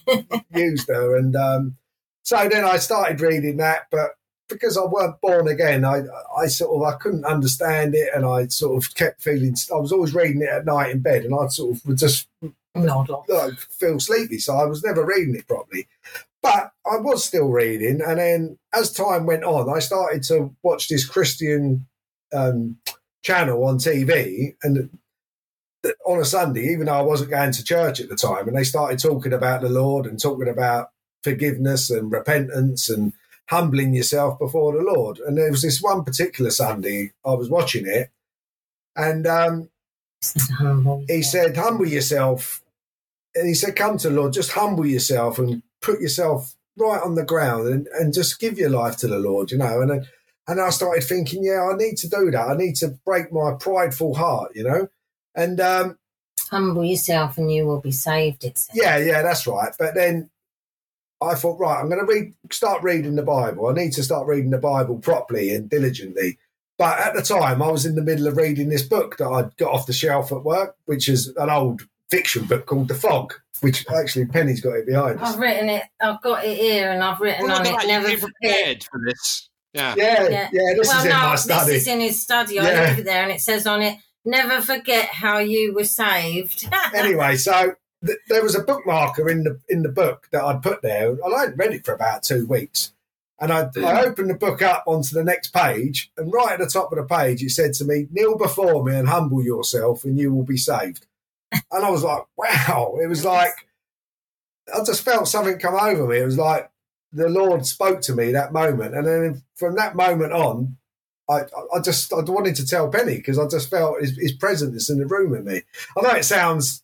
used 0.55 0.89
her, 0.89 1.17
and 1.17 1.37
um, 1.37 1.77
so 2.23 2.49
then 2.49 2.65
I 2.65 2.79
started 2.79 3.21
reading 3.21 3.59
that, 3.59 3.89
but 3.91 4.13
because 4.49 4.77
I 4.77 4.85
weren't 4.85 5.21
born 5.21 5.49
again, 5.49 5.85
I 5.85 6.03
I 6.37 6.47
sort 6.47 6.77
of 6.77 6.95
I 6.95 6.97
couldn't 6.99 7.25
understand 7.25 7.95
it, 7.95 8.11
and 8.15 8.25
I 8.25 8.47
sort 8.49 8.83
of 8.83 8.95
kept 8.95 9.23
feeling. 9.23 9.57
I 9.73 9.77
was 9.77 9.93
always 9.93 10.15
reading 10.15 10.43
it 10.43 10.49
at 10.49 10.67
night 10.67 10.91
in 10.91 11.01
bed, 11.01 11.25
and 11.25 11.35
I 11.35 11.49
sort 11.49 11.77
of 11.77 11.87
would 11.87 11.99
just 11.99 12.29
nod 12.75 13.11
off, 13.11 13.67
feel 13.71 14.01
sleepy. 14.01 14.39
So 14.39 14.57
I 14.57 14.65
was 14.65 14.83
never 14.83 15.05
reading 15.05 15.35
it 15.35 15.49
properly. 15.49 15.87
But 16.43 16.73
I 16.87 16.99
was 16.99 17.25
still 17.25 17.49
reading, 17.49 18.01
and 18.03 18.19
then 18.19 18.59
as 18.75 18.93
time 18.93 19.27
went 19.27 19.45
on, 19.45 19.75
I 19.75 19.79
started 19.79 20.23
to 20.25 20.55
watch 20.63 20.89
this 20.89 21.07
Christian 21.07 21.87
um, 22.35 22.79
channel 23.23 23.65
on 23.65 23.79
TV, 23.79 24.55
and 24.63 24.91
on 26.07 26.21
a 26.21 26.25
Sunday, 26.25 26.69
even 26.73 26.87
though 26.87 26.95
I 26.95 27.03
wasn't 27.03 27.31
going 27.31 27.53
to 27.53 27.65
church 27.65 28.01
at 28.01 28.11
the 28.11 28.17
time, 28.17 28.47
and 28.47 28.57
they 28.57 28.65
started 28.65 28.99
talking 28.99 29.33
about 29.33 29.63
the 29.63 29.71
Lord 29.71 30.07
and 30.07 30.21
talking 30.21 30.49
about 30.49 30.91
forgiveness 31.23 31.89
and 31.89 32.13
repentance 32.13 32.91
and 32.91 33.15
humbling 33.49 33.95
yourself 33.95 34.39
before 34.39 34.73
the 34.73 34.83
Lord. 34.83 35.19
And 35.19 35.37
there 35.37 35.51
was 35.51 35.63
this 35.63 35.83
one 35.83 36.05
particular 36.05 36.51
Sunday 36.51 37.13
I 37.25 37.35
was 37.35 37.51
watching 37.51 37.87
it, 37.87 38.11
and 38.97 39.27
um, 39.27 39.71
he 41.09 41.23
said, 41.23 41.57
"Humble 41.57 41.87
yourself." 41.87 42.63
And 43.35 43.49
he 43.49 43.55
said, 43.55 43.77
"Come 43.77 43.99
to 43.99 44.09
the 44.09 44.15
Lord, 44.15 44.33
just 44.33 44.53
humble 44.53 44.87
yourself 44.87 45.39
and 45.39 45.63
put 45.81 46.01
yourself 46.01 46.55
right 46.77 47.03
on 47.03 47.15
the 47.15 47.25
ground 47.25 47.69
and, 47.69 47.87
and 47.99 48.13
just 48.13 48.41
give 48.41 48.59
your 48.59 48.71
life 48.71 48.97
to 48.99 49.09
the 49.09 49.19
Lord." 49.19 49.51
You 49.51 49.59
know, 49.59 49.81
and 49.81 50.07
and 50.47 50.61
I 50.61 50.71
started 50.71 51.05
thinking, 51.05 51.45
"Yeah, 51.45 51.69
I 51.71 51.77
need 51.77 51.97
to 51.99 52.09
do 52.09 52.31
that. 52.31 52.49
I 52.49 52.57
need 52.57 52.77
to 52.77 52.99
break 53.05 53.33
my 53.33 53.55
prideful 53.59 54.15
heart." 54.15 54.53
You 54.55 54.65
know, 54.65 54.89
and 55.35 55.61
um, 55.61 55.99
humble 56.51 56.85
yourself 56.85 57.39
and 57.39 57.53
you 57.53 57.67
will 57.67 57.81
be 57.81 57.93
saved. 57.93 58.45
It's 58.45 58.69
yeah, 58.73 58.99
yeah, 58.99 59.23
that's 59.23 59.47
right. 59.47 59.73
But 59.79 59.95
then 59.95 60.31
I 61.25 61.35
thought, 61.35 61.59
right, 61.59 61.81
I'm 61.81 61.89
going 61.89 62.05
to 62.05 62.13
read, 62.13 62.35
start 62.51 62.83
reading 62.83 63.17
the 63.17 63.23
Bible. 63.23 63.69
I 63.69 63.73
need 63.73 63.93
to 63.95 64.03
start 64.03 64.27
reading 64.27 64.51
the 64.51 64.59
Bible 64.59 64.99
properly 64.99 65.55
and 65.55 65.69
diligently. 65.69 66.39
But 66.77 66.99
at 66.99 67.15
the 67.15 67.23
time, 67.23 67.63
I 67.63 67.71
was 67.71 67.87
in 67.87 67.95
the 67.95 68.03
middle 68.03 68.27
of 68.27 68.37
reading 68.37 68.69
this 68.69 68.83
book 68.83 69.17
that 69.19 69.29
I'd 69.29 69.57
got 69.57 69.73
off 69.73 69.87
the 69.87 69.93
shelf 69.93 70.33
at 70.33 70.43
work, 70.43 70.77
which 70.87 71.09
is 71.09 71.29
an 71.37 71.51
old 71.51 71.83
fiction 72.11 72.45
book 72.45 72.67
called 72.67 72.89
The 72.89 72.95
Fog, 72.95 73.35
which 73.61 73.87
actually 73.89 74.27
Penny's 74.27 74.61
got 74.61 74.75
it 74.75 74.87
behind 74.87 75.21
us. 75.21 75.35
I've 75.35 75.41
written 75.41 75.69
it. 75.69 75.85
I've 76.01 76.21
got 76.21 76.45
it 76.45 76.59
here, 76.59 76.91
and 76.91 77.03
I've 77.03 77.21
written 77.21 77.47
well, 77.47 77.61
on 77.61 77.67
it. 77.67 77.87
Never 77.87 78.09
prepared 78.17 78.85
for 78.85 79.01
this. 79.05 79.49
Yeah, 79.73 79.95
yeah, 79.97 80.29
yeah. 80.29 80.49
yeah 80.53 80.75
this 80.77 80.89
well, 80.89 80.99
is 80.99 81.05
in 81.05 81.11
no, 81.11 81.19
my 81.19 81.35
study. 81.37 81.73
This 81.73 81.83
is 81.83 81.89
in 81.89 82.01
his 82.01 82.23
study. 82.23 82.59
I 82.59 82.65
yeah. 82.65 82.97
it 82.97 83.05
there, 83.05 83.23
and 83.23 83.33
it 83.33 83.41
says 83.41 83.67
on 83.67 83.83
it, 83.83 83.99
"Never 84.25 84.61
forget 84.61 85.07
how 85.07 85.39
you 85.39 85.75
were 85.75 85.85
saved." 85.85 86.69
anyway, 86.95 87.37
so 87.37 87.75
there 88.29 88.43
was 88.43 88.55
a 88.55 88.65
bookmarker 88.65 89.31
in 89.31 89.45
the 89.45 89.61
in 89.69 89.83
the 89.83 89.89
book 89.89 90.29
that 90.33 90.45
I'd 90.45 90.63
put 90.63 90.83
there, 90.83 91.11
and 91.11 91.35
I 91.35 91.41
hadn't 91.41 91.57
read 91.57 91.73
it 91.73 91.85
for 91.85 91.95
about 91.95 92.23
two 92.23 92.47
weeks. 92.47 92.93
And 93.41 93.53
I, 93.53 93.69
I 93.85 94.05
opened 94.05 94.31
the 94.31 94.35
book 94.35 94.63
up 94.63 94.85
onto 94.87 95.15
the 95.15 95.25
next 95.25 95.53
page, 95.53 96.11
and 96.17 96.33
right 96.33 96.53
at 96.53 96.61
the 96.61 96.67
top 96.67 96.93
of 96.93 96.99
the 96.99 97.05
page, 97.05 97.43
it 97.43 97.51
said 97.51 97.75
to 97.75 97.85
me, 97.85 98.07
"Kneel 98.11 98.39
before 98.39 98.85
me 98.85 98.95
and 98.95 99.09
humble 99.09 99.43
yourself, 99.43 100.05
and 100.05 100.19
you 100.19 100.33
will 100.33 100.45
be 100.45 100.57
saved." 100.57 101.07
and 101.53 101.85
I 101.85 101.91
was 101.91 102.05
like, 102.05 102.23
"Wow!" 102.37 102.99
It 103.03 103.07
was 103.09 103.25
like 103.25 103.55
I 104.73 104.83
just 104.85 105.03
felt 105.03 105.29
something 105.29 105.59
come 105.59 105.75
over 105.75 106.07
me. 106.07 106.19
It 106.19 106.25
was 106.25 106.39
like 106.39 106.71
the 107.13 107.29
Lord 107.29 107.67
spoke 107.67 108.01
to 108.03 108.15
me 108.15 108.33
that 108.33 108.53
moment, 108.53 108.95
and 108.95 109.07
then 109.07 109.43
from 109.57 109.75
that 109.77 109.97
moment 109.97 110.33
on, 110.33 110.77
I, 111.29 111.43
I 111.75 111.81
just 111.81 112.13
I 112.13 112.21
wanted 112.21 112.55
to 112.57 112.67
tell 112.67 112.89
Penny 112.89 113.17
because 113.17 113.39
I 113.39 113.49
just 113.49 113.69
felt 113.69 114.01
his, 114.01 114.17
his 114.17 114.33
presence 114.33 114.89
in 114.89 114.99
the 114.99 115.07
room 115.07 115.31
with 115.31 115.45
me. 115.45 115.63
I 115.97 116.01
know 116.01 116.11
it 116.11 116.25
sounds 116.25 116.84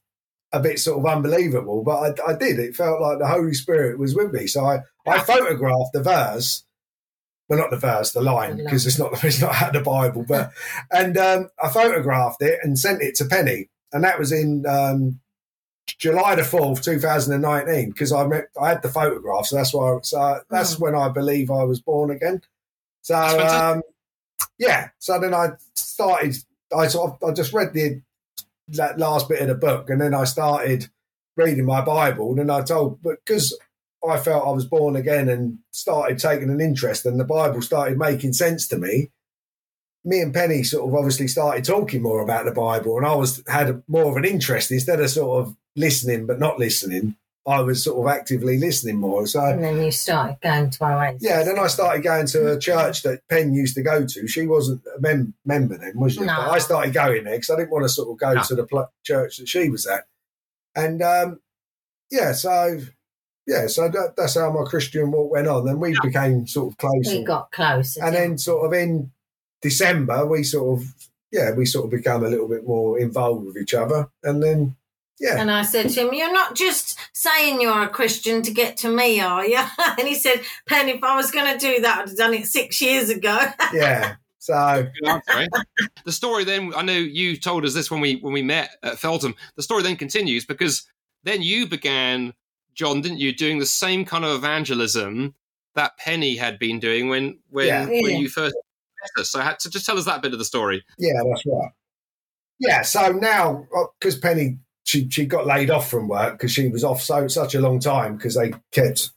a 0.53 0.61
bit 0.61 0.79
sort 0.79 0.99
of 0.99 1.07
unbelievable, 1.07 1.83
but 1.83 2.21
I, 2.21 2.33
I, 2.33 2.37
did. 2.37 2.59
It 2.59 2.75
felt 2.75 3.01
like 3.01 3.19
the 3.19 3.29
Holy 3.29 3.55
Spirit 3.55 3.99
was 3.99 4.15
with 4.15 4.33
me. 4.33 4.47
So 4.47 4.65
I, 4.65 4.81
I 5.07 5.21
photographed 5.21 5.93
the 5.93 6.03
verse, 6.03 6.65
well, 7.49 7.59
not 7.59 7.71
the 7.71 7.77
verse, 7.77 8.13
the 8.13 8.21
line, 8.21 8.57
because 8.57 8.87
it's 8.87 8.99
not 8.99 9.13
it's 9.25 9.41
not 9.41 9.55
out 9.55 9.69
of 9.69 9.85
the 9.85 9.89
Bible, 9.89 10.25
but 10.27 10.53
and 10.91 11.17
um, 11.17 11.49
I 11.63 11.69
photographed 11.69 12.43
it 12.43 12.59
and 12.63 12.79
sent 12.79 13.03
it 13.03 13.15
to 13.17 13.25
Penny, 13.25 13.69
and 13.93 14.03
that 14.05 14.19
was 14.19 14.33
in 14.33 14.65
um, 14.67 15.21
July 15.99 16.35
the 16.35 16.45
fourth, 16.45 16.83
two 16.83 16.99
thousand 16.99 17.35
and 17.35 17.43
nineteen, 17.43 17.91
because 17.91 18.13
I 18.13 18.27
met, 18.27 18.49
I 18.61 18.71
had 18.71 18.83
the 18.83 18.89
photograph, 18.89 19.47
so 19.47 19.57
that's 19.57 19.73
why. 19.73 19.99
So 20.03 20.41
that's 20.51 20.77
mm. 20.77 20.81
when 20.81 20.95
I 20.95 21.09
believe 21.09 21.51
I 21.51 21.65
was 21.65 21.81
born 21.81 22.11
again. 22.11 22.43
So 23.03 23.17
um, 23.17 23.83
yeah, 24.59 24.89
so 24.99 25.19
then 25.21 25.35
I 25.35 25.51
started. 25.75 26.37
I 26.77 26.87
sort 26.87 27.13
of 27.21 27.29
I 27.29 27.33
just 27.33 27.53
read 27.53 27.73
the 27.73 28.01
that 28.71 28.99
last 28.99 29.29
bit 29.29 29.41
of 29.41 29.49
the 29.49 29.55
book, 29.55 29.91
and 29.91 30.01
then 30.01 30.15
I 30.15 30.25
started 30.25 30.89
reading 31.37 31.65
my 31.65 31.81
Bible, 31.81 32.31
and 32.31 32.39
then 32.39 32.51
I 32.51 32.63
told, 32.63 33.03
because 33.03 33.57
I 34.09 34.19
felt 34.19 34.47
I 34.47 34.53
was 34.53 34.65
born 34.65 34.97
again 34.97 35.29
and 35.29 35.59
started 35.73 36.19
taking 36.19 36.51
an 36.51 36.61
interest, 36.61 37.05
and 37.07 37.19
the 37.21 37.25
Bible 37.25 37.63
started 37.63 37.99
making 37.99 38.33
sense 38.33 38.67
to 38.69 38.79
me. 38.79 39.11
Me 40.05 40.21
and 40.21 40.33
Penny 40.33 40.63
sort 40.63 40.89
of 40.89 40.95
obviously 40.95 41.29
started 41.29 41.65
talking 41.65 42.03
more 42.03 42.23
about 42.23 42.47
the 42.47 42.53
Bible, 42.53 42.97
and 42.97 43.07
I 43.07 43.15
was 43.15 43.43
had 43.47 43.83
more 43.87 44.11
of 44.11 44.17
an 44.17 44.25
interest 44.25 44.71
instead 44.71 45.01
of 45.01 45.11
sort 45.11 45.47
of 45.47 45.57
listening 45.77 46.27
but 46.27 46.39
not 46.41 46.59
listening. 46.59 47.17
I 47.47 47.61
was 47.61 47.85
sort 47.85 48.07
of 48.07 48.13
actively 48.13 48.59
listening 48.59 48.97
more. 48.97 49.27
So 49.27 49.45
and 49.45 49.65
then 49.65 49.83
you 49.83 49.91
started 49.91 50.39
going 50.43 50.71
to 50.71 50.85
Oasis. 50.85 51.23
Yeah, 51.23 51.43
then 51.43 51.59
I 51.59 51.69
started 51.69 52.03
going 52.03 52.27
to 52.29 52.53
a 52.53 52.59
church 52.59 53.03
that 53.03 53.27
Penn 53.29 53.55
used 53.55 53.75
to 53.77 53.83
go 53.83 54.07
to. 54.07 54.29
She 54.29 54.47
wasn't 54.47 54.83
a 54.97 55.01
mem- 55.01 55.35
member 55.45 55.79
then, 55.79 55.99
was 55.99 56.15
she? 56.15 56.21
No. 56.21 56.37
But 56.37 56.51
I 56.51 56.59
started 56.59 56.93
going 56.93 57.25
there 57.25 57.35
because 57.35 57.51
I 57.51 57.57
didn't 57.57 57.71
want 57.71 57.85
to 57.85 57.89
sort 57.89 58.11
of 58.11 58.19
go 58.19 58.35
no. 58.35 58.43
to 58.43 58.55
the 58.55 58.67
pl- 58.67 58.93
church 59.05 59.39
that 59.39 59.49
she 59.49 59.71
was 59.71 59.87
at. 59.87 60.05
And 60.77 61.03
um, 61.03 61.41
yeah, 62.11 62.33
so 62.33 62.81
yeah, 63.47 63.67
so 63.67 63.89
that, 63.89 64.15
that's 64.17 64.35
how 64.35 64.53
my 64.53 64.69
Christian 64.69 65.11
walk 65.11 65.33
went 65.33 65.49
on. 65.49 65.65
Then 65.65 65.81
we 65.81 65.91
yeah. 65.91 65.99
became 66.03 66.47
sort 66.47 66.73
of 66.73 66.79
close. 66.79 67.07
We 67.07 67.25
got 67.25 67.51
close, 67.51 67.97
and 67.97 68.15
then 68.15 68.39
sort 68.39 68.67
of 68.67 68.73
in 68.73 69.11
December 69.63 70.27
we 70.27 70.43
sort 70.43 70.81
of 70.81 70.95
yeah 71.33 71.53
we 71.53 71.67
sort 71.67 71.87
of 71.87 71.91
became 71.91 72.23
a 72.23 72.29
little 72.29 72.49
bit 72.49 72.67
more 72.67 72.99
involved 72.99 73.47
with 73.47 73.57
each 73.57 73.75
other, 73.75 74.09
and 74.23 74.43
then 74.43 74.77
yeah. 75.21 75.39
And 75.39 75.51
I 75.51 75.63
said 75.63 75.91
to 75.91 76.01
him, 76.01 76.15
You're 76.15 76.33
not 76.33 76.57
just 76.57 76.99
saying 77.13 77.61
you're 77.61 77.83
a 77.83 77.89
Christian 77.89 78.41
to 78.43 78.51
get 78.51 78.79
to 78.79 78.89
me, 78.89 79.21
are 79.21 79.47
you? 79.47 79.61
And 79.79 80.09
he 80.09 80.15
said, 80.15 80.41
Penn, 80.67 80.89
if 80.89 81.05
I 81.05 81.15
was 81.15 81.31
going 81.31 81.53
to 81.53 81.59
do 81.59 81.83
that, 81.83 81.99
I'd 81.99 82.09
have 82.09 82.17
done 82.17 82.35
it 82.35 82.47
six 82.47 82.81
years 82.81 83.11
ago. 83.11 83.39
yeah. 83.75 84.17
So 84.39 84.89
the 86.05 86.13
story 86.13 86.45
then, 86.45 86.73
I 86.75 86.81
know 86.81 86.95
you 86.95 87.37
told 87.37 87.67
us 87.67 87.75
this 87.75 87.91
when 87.91 88.01
we 88.01 88.17
when 88.17 88.33
we 88.33 88.41
met 88.41 88.71
at 88.83 88.99
Feltham. 88.99 89.35
The 89.57 89.63
story 89.63 89.83
then 89.83 89.97
continues 89.97 90.47
because 90.47 90.89
then 91.25 91.43
you 91.43 91.67
began, 91.67 92.33
Jon, 92.75 93.03
didn't 93.03 93.19
you, 93.19 93.35
doing 93.35 93.59
the 93.59 93.67
same 93.67 94.07
kind 94.07 94.25
of 94.25 94.35
evangelism 94.35 95.35
that 95.75 95.99
Penny 95.99 96.37
had 96.37 96.59
been 96.59 96.81
doing 96.81 97.11
when 97.11 97.39
when 97.51 97.67
yeah. 97.67 97.85
when 97.85 98.17
you 98.17 98.31
first 98.31 98.55
met 98.55 99.23
us. 99.23 99.31
So, 99.31 99.41
had 99.41 99.59
to 99.61 99.71
just 99.71 99.85
tell 99.85 99.99
us 99.99 100.07
that 100.07 100.23
bit 100.23 100.33
of 100.33 100.39
the 100.39 100.45
story. 100.47 100.83
Yeah, 100.99 101.21
that's 101.29 101.45
right. 101.45 101.71
Yeah, 102.59 102.83
so 102.83 103.13
now 103.13 103.67
because 103.99 104.17
uh, 104.17 104.21
Penny 104.23 104.59
she 104.85 105.09
she 105.11 105.27
got 105.27 105.47
laid 105.47 105.71
off 105.71 105.91
from 105.91 106.09
work 106.09 106.33
because 106.35 106.53
she 106.53 106.69
was 106.69 106.85
off 106.85 107.03
so 107.03 107.29
such 107.29 107.55
a 107.55 107.61
long 107.61 107.81
time 107.81 108.17
because 108.17 108.35
they 108.35 108.53
kept 108.73 109.11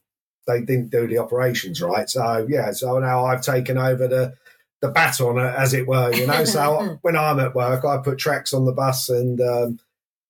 they 0.48 0.62
didn't 0.62 0.90
do 0.90 1.08
the 1.08 1.18
operations 1.18 1.82
right. 1.82 2.10
So 2.10 2.46
yeah, 2.50 2.72
so 2.72 3.00
now 3.00 3.26
I've 3.26 3.42
taken 3.42 3.78
over 3.78 4.08
the 4.08 4.34
the 4.82 4.90
baton 4.90 5.40
as 5.40 5.74
it 5.74 5.88
were. 5.88 6.14
You 6.14 6.28
know, 6.28 6.44
so 6.44 6.98
when 7.02 7.16
I'm 7.18 7.40
at 7.40 7.56
work, 7.56 7.86
I 7.86 7.98
put 7.98 8.18
tracts 8.18 8.54
on 8.54 8.66
the 8.66 8.74
bus 8.74 9.10
and 9.10 9.40
um, 9.42 9.80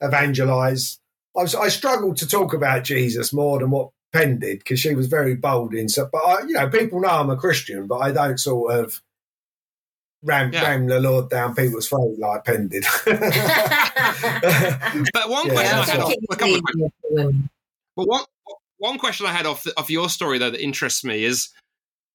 evangelize. 0.02 1.00
I, 1.36 1.42
was, 1.42 1.56
I 1.56 1.70
struggled 1.70 2.18
to 2.18 2.28
talk 2.28 2.54
about 2.54 2.84
Jesus 2.84 3.34
more 3.34 3.58
than 3.58 3.72
what 3.72 3.90
Penn 4.14 4.38
did 4.38 4.60
because 4.60 4.80
she 4.80 4.94
was 4.94 5.08
very 5.08 5.36
bold 5.36 5.74
in 5.74 5.90
so. 5.90 6.08
But 6.12 6.20
I, 6.20 6.42
you 6.42 6.54
know, 6.54 6.70
people 6.70 7.02
know 7.02 7.10
I'm 7.10 7.32
a 7.32 7.36
Christian, 7.36 7.88
but 7.88 7.98
I 7.98 8.12
don't 8.12 8.40
sort 8.40 8.76
of 8.76 9.02
ram, 10.24 10.52
yeah. 10.52 10.64
ram 10.64 10.88
the 10.88 11.00
Lord 11.00 11.30
down 11.30 11.54
people's 11.56 11.88
throat 11.88 12.18
like 12.18 12.46
Penn 12.46 12.68
did. 12.70 12.86
but 13.06 13.20
one 15.30 15.48
yeah, 15.48 15.54
question 15.54 15.78
I 15.78 15.86
had 15.86 16.00
off, 16.00 16.14
a 16.32 16.36
couple 16.36 16.56
of 16.56 16.64
questions. 16.64 17.50
But 17.96 18.08
one, 18.08 18.24
one 18.78 18.98
question 18.98 19.26
I 19.28 19.34
had 19.34 19.46
off, 19.46 19.68
of 19.78 19.90
your 19.90 20.10
story, 20.10 20.40
though, 20.40 20.50
that 20.50 20.64
interests 20.64 21.04
me 21.04 21.24
is 21.24 21.50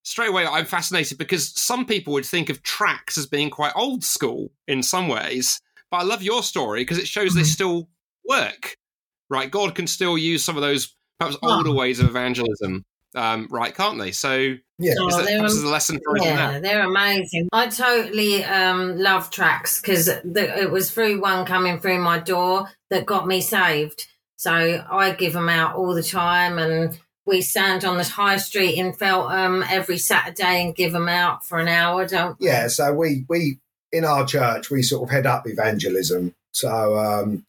straight 0.03 0.29
away 0.29 0.45
I'm 0.45 0.65
fascinated 0.65 1.17
because 1.17 1.49
some 1.59 1.85
people 1.85 2.13
would 2.13 2.25
think 2.25 2.49
of 2.49 2.63
tracts 2.63 3.17
as 3.17 3.25
being 3.27 3.49
quite 3.49 3.73
old 3.75 4.03
school 4.03 4.51
in 4.67 4.83
some 4.83 5.07
ways. 5.07 5.61
But 5.91 5.97
I 5.97 6.03
love 6.03 6.21
your 6.21 6.43
story 6.43 6.81
because 6.81 6.97
it 6.97 7.07
shows 7.07 7.29
mm-hmm. 7.29 7.39
they 7.39 7.45
still 7.45 7.89
work, 8.27 8.77
right? 9.29 9.49
God 9.49 9.75
can 9.75 9.87
still 9.87 10.17
use 10.17 10.43
some 10.43 10.55
of 10.57 10.61
those 10.61 10.95
perhaps 11.19 11.37
older 11.41 11.71
ways 11.71 11.99
of 11.99 12.07
evangelism 12.07 12.85
um, 13.15 13.47
right, 13.49 13.73
can't 13.73 13.97
they? 13.97 14.11
So 14.11 14.55
yeah, 14.77 14.93
oh, 14.99 15.09
that, 15.09 15.41
this 15.41 15.53
is 15.53 15.63
a 15.63 15.67
lesson 15.67 15.99
for 16.03 16.17
yeah, 16.17 16.59
they're 16.59 16.85
amazing. 16.85 17.49
I 17.51 17.67
totally 17.67 18.43
um, 18.43 18.97
love 18.97 19.29
tracts 19.31 19.81
because 19.81 20.07
it 20.07 20.71
was 20.71 20.91
through 20.91 21.21
one 21.21 21.45
coming 21.45 21.79
through 21.79 21.99
my 21.99 22.19
door 22.19 22.69
that 22.89 23.05
got 23.05 23.27
me 23.27 23.41
saved. 23.41 24.07
So 24.37 24.51
I 24.89 25.11
give 25.11 25.33
them 25.33 25.49
out 25.49 25.75
all 25.75 25.93
the 25.93 26.03
time, 26.03 26.59
and 26.59 26.97
we 27.25 27.41
stand 27.41 27.83
on 27.83 27.97
the 27.97 28.03
high 28.03 28.37
street 28.37 28.75
in 28.75 28.93
Feltham 28.93 29.63
every 29.69 29.97
Saturday 29.97 30.63
and 30.63 30.75
give 30.75 30.93
them 30.93 31.09
out 31.09 31.45
for 31.45 31.59
an 31.59 31.67
hour. 31.67 32.05
Don't 32.05 32.37
yeah. 32.39 32.67
So 32.67 32.93
we 32.93 33.25
we 33.27 33.59
in 33.91 34.05
our 34.05 34.25
church 34.25 34.69
we 34.69 34.83
sort 34.83 35.03
of 35.03 35.09
head 35.09 35.25
up 35.25 35.47
evangelism. 35.47 36.35
So 36.51 36.97
um, 36.97 37.45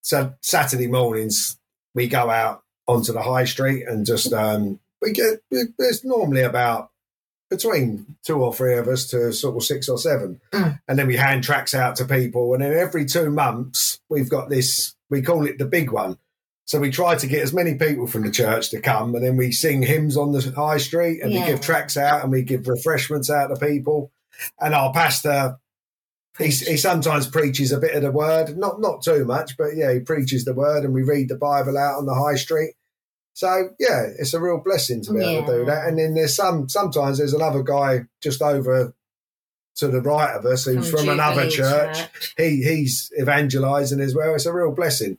so 0.00 0.34
Saturday 0.40 0.86
mornings 0.86 1.58
we 1.94 2.08
go 2.08 2.30
out 2.30 2.61
onto 2.86 3.12
the 3.12 3.22
high 3.22 3.44
street 3.44 3.86
and 3.86 4.06
just 4.06 4.32
um, 4.32 4.78
we 5.00 5.12
get 5.12 5.42
there's 5.78 6.04
normally 6.04 6.42
about 6.42 6.90
between 7.50 8.16
two 8.24 8.42
or 8.42 8.54
three 8.54 8.76
of 8.78 8.88
us 8.88 9.06
to 9.10 9.30
sort 9.32 9.56
of 9.56 9.62
six 9.62 9.88
or 9.88 9.98
seven, 9.98 10.40
mm. 10.52 10.80
and 10.88 10.98
then 10.98 11.06
we 11.06 11.16
hand 11.16 11.44
tracts 11.44 11.74
out 11.74 11.96
to 11.96 12.04
people, 12.06 12.54
and 12.54 12.62
then 12.62 12.72
every 12.72 13.04
two 13.04 13.30
months 13.30 14.00
we've 14.08 14.30
got 14.30 14.48
this 14.48 14.94
we 15.10 15.20
call 15.20 15.46
it 15.46 15.58
the 15.58 15.66
big 15.66 15.92
one. 15.92 16.16
So 16.64 16.78
we 16.78 16.90
try 16.90 17.16
to 17.16 17.26
get 17.26 17.42
as 17.42 17.52
many 17.52 17.74
people 17.74 18.06
from 18.06 18.22
the 18.22 18.30
church 18.30 18.70
to 18.70 18.80
come, 18.80 19.14
and 19.14 19.24
then 19.24 19.36
we 19.36 19.52
sing 19.52 19.82
hymns 19.82 20.16
on 20.16 20.32
the 20.32 20.52
high 20.56 20.78
street, 20.78 21.20
and 21.20 21.32
yeah. 21.32 21.40
we 21.40 21.46
give 21.46 21.60
tracts 21.60 21.96
out, 21.96 22.22
and 22.22 22.32
we 22.32 22.42
give 22.42 22.66
refreshments 22.66 23.28
out 23.28 23.48
to 23.48 23.56
people. 23.56 24.10
And 24.58 24.74
our 24.74 24.92
pastor 24.92 25.58
he, 26.42 26.50
he, 26.50 26.76
sometimes 26.76 27.26
preaches 27.26 27.72
a 27.72 27.78
bit 27.78 27.94
of 27.94 28.02
the 28.02 28.10
word, 28.10 28.56
not 28.56 28.80
not 28.80 29.02
too 29.02 29.24
much, 29.24 29.56
but 29.56 29.76
yeah, 29.76 29.92
he 29.92 30.00
preaches 30.00 30.44
the 30.44 30.54
word, 30.54 30.84
and 30.84 30.94
we 30.94 31.02
read 31.02 31.28
the 31.28 31.36
Bible 31.36 31.76
out 31.76 31.98
on 31.98 32.06
the 32.06 32.14
high 32.14 32.36
street. 32.36 32.74
So 33.34 33.70
yeah, 33.78 34.06
it's 34.18 34.34
a 34.34 34.40
real 34.40 34.60
blessing 34.62 35.02
to 35.04 35.12
be 35.12 35.20
yeah. 35.20 35.30
able 35.30 35.46
to 35.46 35.58
do 35.58 35.64
that. 35.66 35.86
And 35.86 35.98
then 35.98 36.14
there's 36.14 36.36
some 36.36 36.68
sometimes 36.68 37.18
there's 37.18 37.32
another 37.32 37.62
guy 37.62 38.04
just 38.22 38.42
over 38.42 38.94
to 39.76 39.88
the 39.88 40.02
right 40.02 40.36
of 40.36 40.44
us 40.44 40.66
who's 40.66 40.90
from, 40.90 41.00
from 41.00 41.08
another 41.10 41.48
church. 41.48 41.98
church. 41.98 42.34
He 42.36 42.62
he's 42.62 43.10
evangelizing 43.18 44.00
as 44.00 44.14
well. 44.14 44.34
It's 44.34 44.46
a 44.46 44.52
real 44.52 44.72
blessing. 44.72 45.18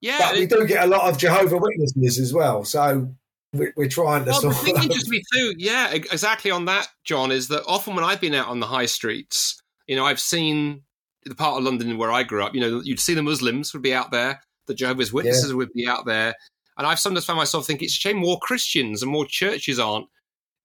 Yeah, 0.00 0.18
but 0.18 0.34
we 0.34 0.46
do 0.46 0.66
get 0.66 0.84
a 0.84 0.86
lot 0.86 1.10
of 1.10 1.18
Jehovah 1.18 1.58
Witnesses 1.58 2.18
as 2.18 2.32
well. 2.32 2.64
So 2.64 3.14
we're, 3.52 3.74
we're 3.76 3.88
trying 3.88 4.24
to. 4.24 4.30
Well, 4.30 4.40
sort 4.40 4.54
the 4.54 4.60
thing 4.60 4.76
interests 4.76 5.10
me 5.10 5.22
too. 5.34 5.54
Yeah, 5.58 5.92
exactly 5.92 6.50
on 6.50 6.66
that, 6.66 6.88
Jon. 7.04 7.32
Is 7.32 7.48
that 7.48 7.64
often 7.66 7.96
when 7.96 8.04
I've 8.04 8.20
been 8.20 8.34
out 8.34 8.48
on 8.48 8.60
the 8.60 8.66
high 8.66 8.86
streets 8.86 9.60
you 9.90 9.96
know, 9.96 10.06
I've 10.06 10.20
seen 10.20 10.82
the 11.24 11.34
part 11.34 11.58
of 11.58 11.64
London 11.64 11.98
where 11.98 12.12
I 12.12 12.22
grew 12.22 12.44
up. 12.44 12.54
You 12.54 12.60
know, 12.60 12.80
you'd 12.84 13.00
see 13.00 13.12
the 13.12 13.24
Muslims 13.24 13.72
would 13.72 13.82
be 13.82 13.92
out 13.92 14.12
there, 14.12 14.40
the 14.68 14.74
Jehovah's 14.74 15.12
Witnesses 15.12 15.50
yeah. 15.50 15.56
would 15.56 15.72
be 15.72 15.88
out 15.88 16.06
there, 16.06 16.32
and 16.78 16.86
I've 16.86 17.00
sometimes 17.00 17.24
found 17.24 17.38
myself 17.38 17.66
thinking 17.66 17.86
it's 17.86 17.96
a 17.96 17.98
shame 17.98 18.18
more 18.18 18.38
Christians 18.38 19.02
and 19.02 19.10
more 19.10 19.26
churches 19.26 19.80
aren't 19.80 20.06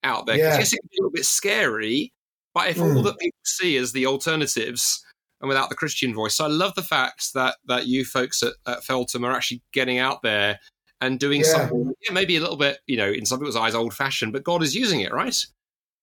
out 0.04 0.28
there. 0.28 0.38
Yeah. 0.38 0.60
Yes, 0.60 0.74
it 0.74 0.80
can 0.80 0.90
be 0.92 0.98
a 0.98 1.02
little 1.02 1.12
bit 1.12 1.26
scary, 1.26 2.14
but 2.54 2.70
if 2.70 2.78
mm. 2.78 2.96
all 2.96 3.02
that 3.02 3.18
people 3.18 3.40
see 3.44 3.76
is 3.76 3.94
the 3.94 4.06
alternatives 4.06 5.04
and 5.42 5.48
without 5.50 5.70
the 5.70 5.76
Christian 5.76 6.14
voice, 6.14 6.36
so 6.36 6.46
I 6.46 6.50
love 6.50 6.76
the 6.76 6.84
fact 6.84 7.34
that 7.34 7.56
that 7.66 7.88
you 7.88 8.06
folks 8.06 8.44
at, 8.44 8.54
at 8.68 8.84
Feltham 8.84 9.26
are 9.26 9.32
actually 9.32 9.64
getting 9.74 9.98
out 9.98 10.22
there 10.22 10.60
and 11.02 11.20
doing 11.20 11.42
yeah. 11.42 11.48
something, 11.48 11.94
yeah, 12.04 12.14
maybe 12.14 12.38
a 12.38 12.42
little 12.42 12.58
bit, 12.58 12.78
you 12.86 12.98
know, 12.98 13.10
in 13.10 13.26
some 13.26 13.40
people's 13.40 13.56
eyes, 13.56 13.74
old 13.74 13.96
fashioned, 13.96 14.34
but 14.34 14.44
God 14.44 14.62
is 14.62 14.76
using 14.76 15.02
it, 15.02 15.12
right? 15.12 15.36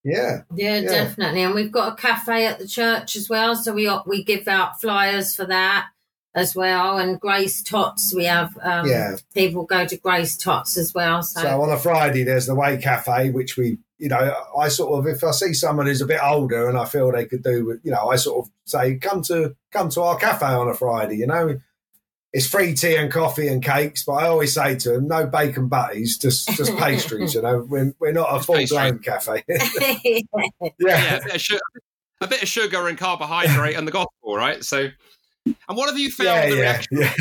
Yeah. 0.05 0.43
yeah. 0.55 0.79
yeah. 0.79 0.89
definitely. 0.89 1.43
And 1.43 1.55
we've 1.55 1.73
got 1.73 1.93
a 1.93 1.97
cafe 1.97 2.47
at 2.47 2.59
the 2.59 2.67
church 2.67 3.17
as 3.17 3.29
well, 3.29 3.55
so 3.57 3.73
we 3.73 3.91
we 4.07 4.25
give 4.25 4.49
out 4.49 4.81
flyers 4.81 5.35
for 5.35 5.45
that 5.47 5.89
as 6.35 6.57
well. 6.57 6.99
And 6.99 7.21
Grace 7.21 7.63
Tots, 7.63 8.15
we 8.15 8.25
have 8.25 8.57
um, 8.63 8.87
yeah. 8.87 9.17
people 9.35 9.65
go 9.65 9.87
to 9.87 9.97
Grace 9.97 10.37
Tots 10.37 10.77
as 10.77 10.95
well. 10.95 11.23
So. 11.23 11.43
so 11.43 11.63
on 11.63 11.71
a 11.71 11.79
Friday, 11.79 12.25
there's 12.25 12.47
the 12.47 12.55
Way 12.55 12.79
Cafe, 12.79 13.31
which 13.31 13.57
we, 13.57 13.79
you 13.99 14.09
know, 14.09 14.35
I 14.59 14.69
sort 14.69 14.99
of 14.99 15.07
if 15.07 15.23
I 15.23 15.31
see 15.31 15.55
someone 15.55 15.87
who's 15.87 16.01
a 16.01 16.07
bit 16.07 16.21
older 16.23 16.69
and 16.69 16.79
I 16.79 16.85
feel 16.85 17.13
they 17.13 17.27
could 17.27 17.43
do, 17.43 17.79
you 17.83 17.91
know, 17.91 18.09
I 18.09 18.17
sort 18.17 18.47
of 18.47 18.53
say, 18.65 18.97
come 18.97 19.23
to 19.23 19.55
come 19.71 19.89
to 19.91 20.03
our 20.03 20.17
cafe 20.17 20.47
on 20.47 20.69
a 20.69 20.75
Friday, 20.75 21.17
you 21.17 21.27
know 21.27 21.61
it's 22.33 22.47
free 22.47 22.75
tea 22.75 22.97
and 22.97 23.13
coffee 23.13 23.49
and 23.49 23.63
cakes, 23.63 24.05
but 24.05 24.15
I 24.15 24.27
always 24.27 24.55
say 24.55 24.77
to 24.77 24.91
them, 24.91 25.07
no 25.07 25.27
bacon 25.27 25.69
butties, 25.69 26.17
just 26.17 26.49
just 26.57 26.75
pastries. 26.79 27.35
you 27.35 27.43
know, 27.43 27.67
we're, 27.69 27.95
we're 28.01 28.13
not 28.13 28.35
a 28.35 28.41
full 28.41 28.65
blown 28.69 29.01
cafe. 29.01 29.45
yeah, 29.49 30.23
yeah 30.81 31.17
a, 31.17 31.25
bit 31.25 31.41
sugar, 31.41 31.61
a, 32.23 32.27
bit 32.27 32.43
of 32.43 32.49
sugar 32.49 32.89
and 32.89 32.97
carbohydrate 32.97 33.77
and 33.77 33.87
the 33.87 33.93
gospel, 33.93 34.35
right? 34.35 34.65
So, 34.65 34.89
and 35.45 35.55
what 35.69 35.91
have 35.91 35.99
you 35.99 36.11
found 36.11 36.27
yeah, 36.27 36.49
the 36.49 36.57
yeah, 36.57 36.61
reaction? 36.63 36.99
Yeah. 36.99 37.13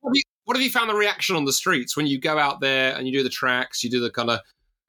What 0.00 0.10
have, 0.10 0.14
you, 0.14 0.22
what 0.44 0.56
have 0.56 0.62
you 0.62 0.70
found 0.70 0.90
the 0.90 0.94
reaction 0.94 1.34
on 1.34 1.44
the 1.44 1.52
streets 1.52 1.96
when 1.96 2.06
you 2.06 2.20
go 2.20 2.38
out 2.38 2.60
there 2.60 2.96
and 2.96 3.06
you 3.06 3.12
do 3.12 3.24
the 3.24 3.30
tracts, 3.30 3.82
you 3.82 3.90
do 3.90 4.00
the 4.00 4.10
kind 4.10 4.30
of 4.30 4.40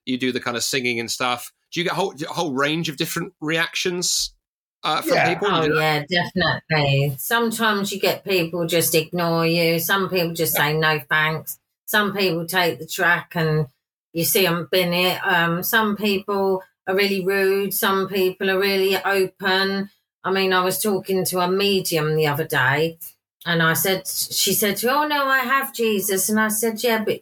you 0.06 0.18
do 0.18 0.32
the 0.32 0.40
kind 0.40 0.56
of 0.56 0.64
singing 0.64 1.00
and 1.00 1.10
stuff? 1.10 1.52
Do 1.72 1.80
you 1.80 1.86
get 1.86 1.94
a 1.94 1.96
whole, 1.96 2.14
a 2.14 2.34
whole 2.34 2.54
range 2.54 2.90
of 2.90 2.98
different 2.98 3.34
reactions 3.42 4.36
uh, 4.84 5.02
from 5.02 5.14
yeah. 5.14 5.34
people? 5.34 5.48
Oh, 5.50 5.64
yeah, 5.64 6.04
definitely. 6.10 7.16
Sometimes 7.18 7.92
you 7.92 8.00
get 8.00 8.24
people 8.24 8.68
just 8.68 8.94
ignore 8.96 9.46
you. 9.46 9.80
Some 9.80 10.10
people 10.10 10.34
just 10.34 10.56
say 10.56 10.78
no 10.78 11.00
thanks. 11.10 11.60
Some 11.86 12.16
people 12.16 12.46
take 12.46 12.80
the 12.80 12.86
tract 12.86 13.36
and 13.36 13.68
you 14.14 14.24
see 14.24 14.44
them 14.44 14.68
bin 14.72 14.94
it. 14.94 15.20
Um, 15.26 15.64
some 15.64 15.96
people 15.96 16.64
are 16.88 16.96
really 16.96 17.26
rude. 17.26 17.74
Some 17.74 18.08
people 18.08 18.50
are 18.50 18.60
really 18.60 18.98
open. 18.98 19.90
I 20.24 20.32
mean, 20.32 20.54
I 20.54 20.64
was 20.64 20.82
talking 20.82 21.26
to 21.26 21.40
a 21.40 21.50
medium 21.50 22.16
the 22.16 22.28
other 22.28 22.46
day 22.46 22.98
and 23.46 23.62
I 23.62 23.74
said, 23.74 24.08
she 24.08 24.54
said 24.54 24.78
to 24.78 24.88
me, 24.88 24.94
Oh, 24.94 25.08
no, 25.08 25.26
I 25.26 25.40
have 25.40 25.74
Jesus. 25.74 26.30
And 26.30 26.40
I 26.40 26.48
said, 26.48 26.84
Yeah, 26.84 27.04
but 27.04 27.22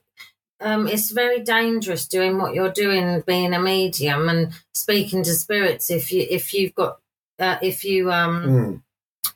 um, 0.61 0.87
it's 0.87 1.11
very 1.11 1.41
dangerous 1.41 2.07
doing 2.07 2.37
what 2.37 2.53
you're 2.53 2.71
doing, 2.71 3.23
being 3.25 3.53
a 3.53 3.59
medium 3.59 4.29
and 4.29 4.53
speaking 4.73 5.23
to 5.23 5.33
spirits. 5.33 5.89
If 5.89 6.11
you 6.11 6.25
if 6.29 6.53
you've 6.53 6.75
got 6.75 6.99
uh, 7.41 7.57
if 7.61 7.83
you 7.83 8.11
um 8.11 8.45
mm. 8.45 8.81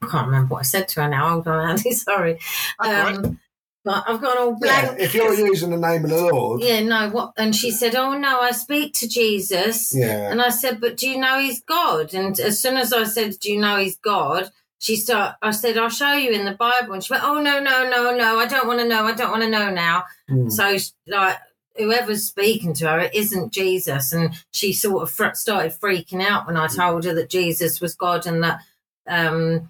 I 0.02 0.08
can't 0.08 0.28
remember 0.28 0.54
what 0.54 0.60
I 0.60 0.64
said 0.64 0.88
to 0.90 1.02
her 1.02 1.10
now. 1.10 1.30
Hold 1.30 1.48
on, 1.48 1.70
Andy. 1.70 1.92
Sorry. 1.92 2.40
Um, 2.80 3.40
but 3.86 4.04
I've 4.08 4.20
got 4.20 4.38
all 4.38 4.56
blank. 4.60 4.98
Yeah, 4.98 5.04
if 5.06 5.14
you're 5.14 5.34
using 5.36 5.70
the 5.70 5.78
name 5.78 6.06
of 6.06 6.10
the 6.10 6.18
Lord. 6.18 6.62
Yeah, 6.62 6.82
no, 6.82 7.10
what? 7.10 7.34
And 7.38 7.56
she 7.56 7.70
said, 7.70 7.94
Oh, 7.96 8.18
no, 8.18 8.42
I 8.42 8.50
speak 8.52 8.94
to 8.96 9.08
Jesus. 9.08 9.96
Yeah. 9.96 10.32
And 10.32 10.42
I 10.42 10.50
said, 10.50 10.82
But 10.82 10.98
do 10.98 11.08
you 11.08 11.20
know 11.20 11.40
he's 11.40 11.62
God? 11.62 12.14
And 12.16 12.40
as 12.40 12.60
soon 12.60 12.78
as 12.78 12.92
I 12.92 13.04
said, 13.04 13.40
Do 13.40 13.52
you 13.52 13.60
know 13.60 13.78
he's 13.78 13.98
God? 13.98 14.50
She 14.80 14.96
start. 14.96 15.36
I 15.42 15.52
said, 15.52 15.78
I'll 15.78 15.90
show 15.90 16.14
you 16.14 16.32
in 16.32 16.46
the 16.46 16.54
Bible. 16.54 16.94
And 16.94 17.04
she 17.04 17.14
went, 17.14 17.24
Oh, 17.24 17.40
no, 17.40 17.60
no, 17.60 17.88
no, 17.88 18.16
no, 18.16 18.40
I 18.40 18.48
don't 18.48 18.68
want 18.68 18.80
to 18.80 18.88
know. 18.88 19.06
I 19.06 19.14
don't 19.14 19.32
want 19.32 19.44
to 19.44 19.50
know 19.50 19.70
now. 19.70 20.06
Mm. 20.30 20.52
So, 20.52 20.78
like, 21.08 21.38
whoever's 21.78 22.26
speaking 22.26 22.74
to 22.76 22.88
her, 22.88 23.00
it 23.00 23.14
isn't 23.14 23.54
Jesus. 23.54 24.14
And 24.14 24.34
she 24.52 24.74
sort 24.74 25.04
of 25.04 25.12
fr- 25.12 25.34
started 25.34 25.74
freaking 25.74 26.24
out 26.24 26.48
when 26.48 26.58
I 26.58 26.68
told 26.68 27.04
her 27.06 27.14
that 27.14 27.30
Jesus 27.30 27.82
was 27.82 27.96
God 27.96 28.26
and 28.26 28.44
that 28.44 28.60
um, 29.08 29.70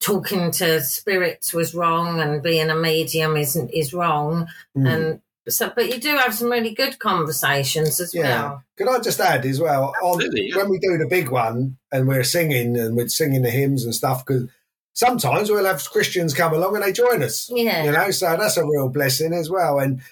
talking 0.00 0.50
to 0.52 0.80
spirits 0.82 1.52
was 1.52 1.74
wrong 1.74 2.20
and 2.20 2.42
being 2.42 2.70
a 2.70 2.76
medium 2.76 3.36
isn't 3.36 3.70
is 3.70 3.94
wrong. 3.94 4.48
Mm. 4.76 4.94
And 4.94 5.20
so, 5.48 5.72
but 5.74 5.88
you 5.88 5.98
do 5.98 6.16
have 6.16 6.34
some 6.34 6.50
really 6.50 6.74
good 6.74 6.98
conversations 6.98 8.00
as 8.00 8.14
Yeah. 8.14 8.22
well. 8.22 8.64
Could 8.76 8.88
I 8.88 8.98
just 9.00 9.20
add 9.20 9.46
as 9.46 9.60
well, 9.60 9.94
on, 10.02 10.20
yeah. 10.32 10.56
when 10.56 10.68
we 10.68 10.78
do 10.78 10.98
the 10.98 11.06
big 11.06 11.30
one 11.30 11.78
and 11.90 12.06
we're 12.06 12.24
singing 12.24 12.76
and 12.76 12.96
we're 12.96 13.08
singing 13.08 13.42
the 13.42 13.50
hymns 13.50 13.84
and 13.84 13.94
stuff, 13.94 14.26
because 14.26 14.48
sometimes 14.92 15.50
we'll 15.50 15.64
have 15.64 15.88
Christians 15.90 16.34
come 16.34 16.52
along 16.52 16.74
and 16.74 16.84
they 16.84 16.92
join 16.92 17.22
us. 17.22 17.50
Yeah. 17.50 17.84
You 17.84 17.92
know, 17.92 18.10
so 18.10 18.36
that's 18.36 18.56
a 18.58 18.66
real 18.66 18.90
blessing 18.90 19.32
as 19.32 19.48
well. 19.48 19.78
And 19.78 20.02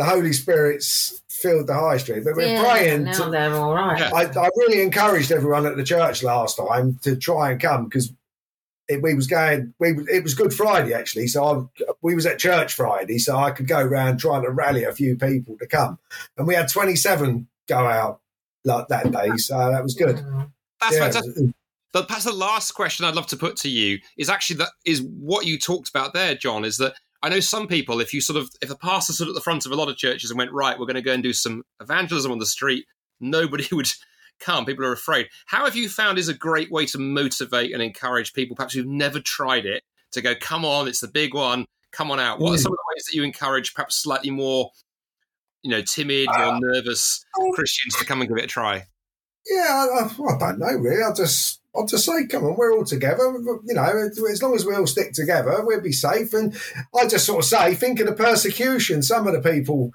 the 0.00 0.06
Holy 0.06 0.32
Spirit's 0.32 1.20
filled 1.28 1.66
the 1.66 1.74
high 1.74 1.98
street. 1.98 2.24
But 2.24 2.34
we're 2.34 2.54
yeah, 2.54 2.62
praying 2.62 3.04
now 3.04 3.24
to, 3.24 3.30
they're 3.30 3.54
all 3.54 3.74
right. 3.74 4.00
Yeah. 4.00 4.10
I, 4.14 4.46
I 4.46 4.48
really 4.56 4.80
encouraged 4.80 5.30
everyone 5.30 5.66
at 5.66 5.76
the 5.76 5.84
church 5.84 6.22
last 6.22 6.56
time 6.56 6.98
to 7.02 7.16
try 7.16 7.50
and 7.50 7.60
come 7.60 7.84
because 7.84 8.10
it, 8.88 9.02
we 9.02 9.12
was 9.12 9.26
going. 9.26 9.74
We 9.78 9.90
it 10.10 10.22
was 10.22 10.32
Good 10.32 10.54
Friday 10.54 10.94
actually, 10.94 11.26
so 11.26 11.70
I, 11.78 11.92
we 12.00 12.14
was 12.14 12.24
at 12.24 12.38
church 12.38 12.72
Friday, 12.72 13.18
so 13.18 13.36
I 13.36 13.50
could 13.50 13.68
go 13.68 13.78
around 13.78 14.20
trying 14.20 14.42
to 14.42 14.50
rally 14.50 14.84
a 14.84 14.92
few 14.92 15.16
people 15.16 15.58
to 15.58 15.66
come, 15.66 15.98
and 16.38 16.46
we 16.46 16.54
had 16.54 16.70
twenty 16.70 16.96
seven 16.96 17.46
go 17.68 17.86
out 17.86 18.20
like 18.64 18.88
that 18.88 19.12
day, 19.12 19.36
so 19.36 19.70
that 19.70 19.82
was 19.82 19.94
good. 19.94 20.16
Mm. 20.16 20.50
That's 20.80 20.96
Yeah. 20.96 21.10
fantastic. 21.10 21.54
But 21.92 22.06
perhaps 22.06 22.24
the 22.24 22.32
last 22.32 22.72
question 22.72 23.04
I'd 23.04 23.16
love 23.16 23.26
to 23.26 23.36
put 23.36 23.56
to 23.58 23.68
you 23.68 23.98
is 24.16 24.30
actually 24.30 24.56
that 24.56 24.70
is 24.86 25.02
what 25.02 25.44
you 25.44 25.58
talked 25.58 25.90
about 25.90 26.14
there, 26.14 26.34
Jon. 26.36 26.64
Is 26.64 26.78
that 26.78 26.94
I 27.22 27.28
know 27.28 27.40
some 27.40 27.68
people, 27.68 28.00
if 28.00 28.14
you 28.14 28.20
sort 28.20 28.38
of 28.38 28.50
if 28.62 28.70
a 28.70 28.76
pastor 28.76 29.12
stood 29.12 29.28
at 29.28 29.34
the 29.34 29.40
front 29.40 29.66
of 29.66 29.72
a 29.72 29.76
lot 29.76 29.88
of 29.88 29.96
churches 29.96 30.30
and 30.30 30.38
went, 30.38 30.52
right, 30.52 30.78
we're 30.78 30.86
going 30.86 30.94
to 30.94 31.02
go 31.02 31.12
and 31.12 31.22
do 31.22 31.32
some 31.32 31.62
evangelism 31.80 32.32
on 32.32 32.38
the 32.38 32.46
street, 32.46 32.86
nobody 33.20 33.66
would 33.72 33.88
come. 34.38 34.64
People 34.64 34.84
are 34.86 34.92
afraid. 34.92 35.28
How 35.46 35.64
have 35.66 35.76
you 35.76 35.88
found 35.88 36.18
is 36.18 36.28
a 36.28 36.34
great 36.34 36.70
way 36.70 36.86
to 36.86 36.98
motivate 36.98 37.72
and 37.74 37.82
encourage 37.82 38.32
people, 38.32 38.56
perhaps 38.56 38.74
who've 38.74 38.86
never 38.86 39.20
tried 39.20 39.66
it, 39.66 39.82
to 40.12 40.22
go, 40.22 40.34
come 40.34 40.64
on, 40.64 40.88
it's 40.88 41.00
the 41.00 41.08
big 41.08 41.34
one, 41.34 41.66
come 41.92 42.10
on 42.10 42.18
out. 42.18 42.40
What 42.40 42.52
are 42.52 42.56
Mm. 42.56 42.62
some 42.62 42.72
of 42.72 42.78
the 42.78 42.94
ways 42.94 43.04
that 43.04 43.14
you 43.14 43.22
encourage 43.22 43.74
perhaps 43.74 43.96
slightly 43.96 44.30
more, 44.30 44.70
you 45.62 45.70
know, 45.70 45.82
timid 45.82 46.28
or 46.28 46.58
nervous 46.58 47.24
Christians 47.52 47.96
to 47.96 48.04
come 48.06 48.20
and 48.22 48.28
give 48.28 48.38
it 48.38 48.44
a 48.44 48.48
try? 48.48 48.86
Yeah, 49.46 49.66
I, 49.68 50.02
I, 50.02 50.34
I 50.34 50.38
don't 50.38 50.58
know 50.58 50.74
really. 50.78 51.02
I 51.02 51.12
just. 51.14 51.58
I'll 51.72 51.86
just 51.86 52.04
say, 52.04 52.26
come 52.26 52.42
on, 52.42 52.56
we're 52.56 52.72
all 52.76 52.84
together. 52.84 53.22
You 53.64 53.74
know, 53.74 54.10
as 54.28 54.42
long 54.42 54.56
as 54.56 54.66
we 54.66 54.74
all 54.74 54.88
stick 54.88 55.12
together, 55.12 55.64
we'll 55.64 55.80
be 55.80 55.92
safe. 55.92 56.34
And 56.34 56.52
I 56.98 57.06
just 57.06 57.24
sort 57.24 57.44
of 57.44 57.48
say, 57.48 57.76
think 57.76 58.00
of 58.00 58.08
the 58.08 58.12
persecution 58.12 59.04
some 59.04 59.28
of 59.28 59.40
the 59.40 59.52
people 59.52 59.92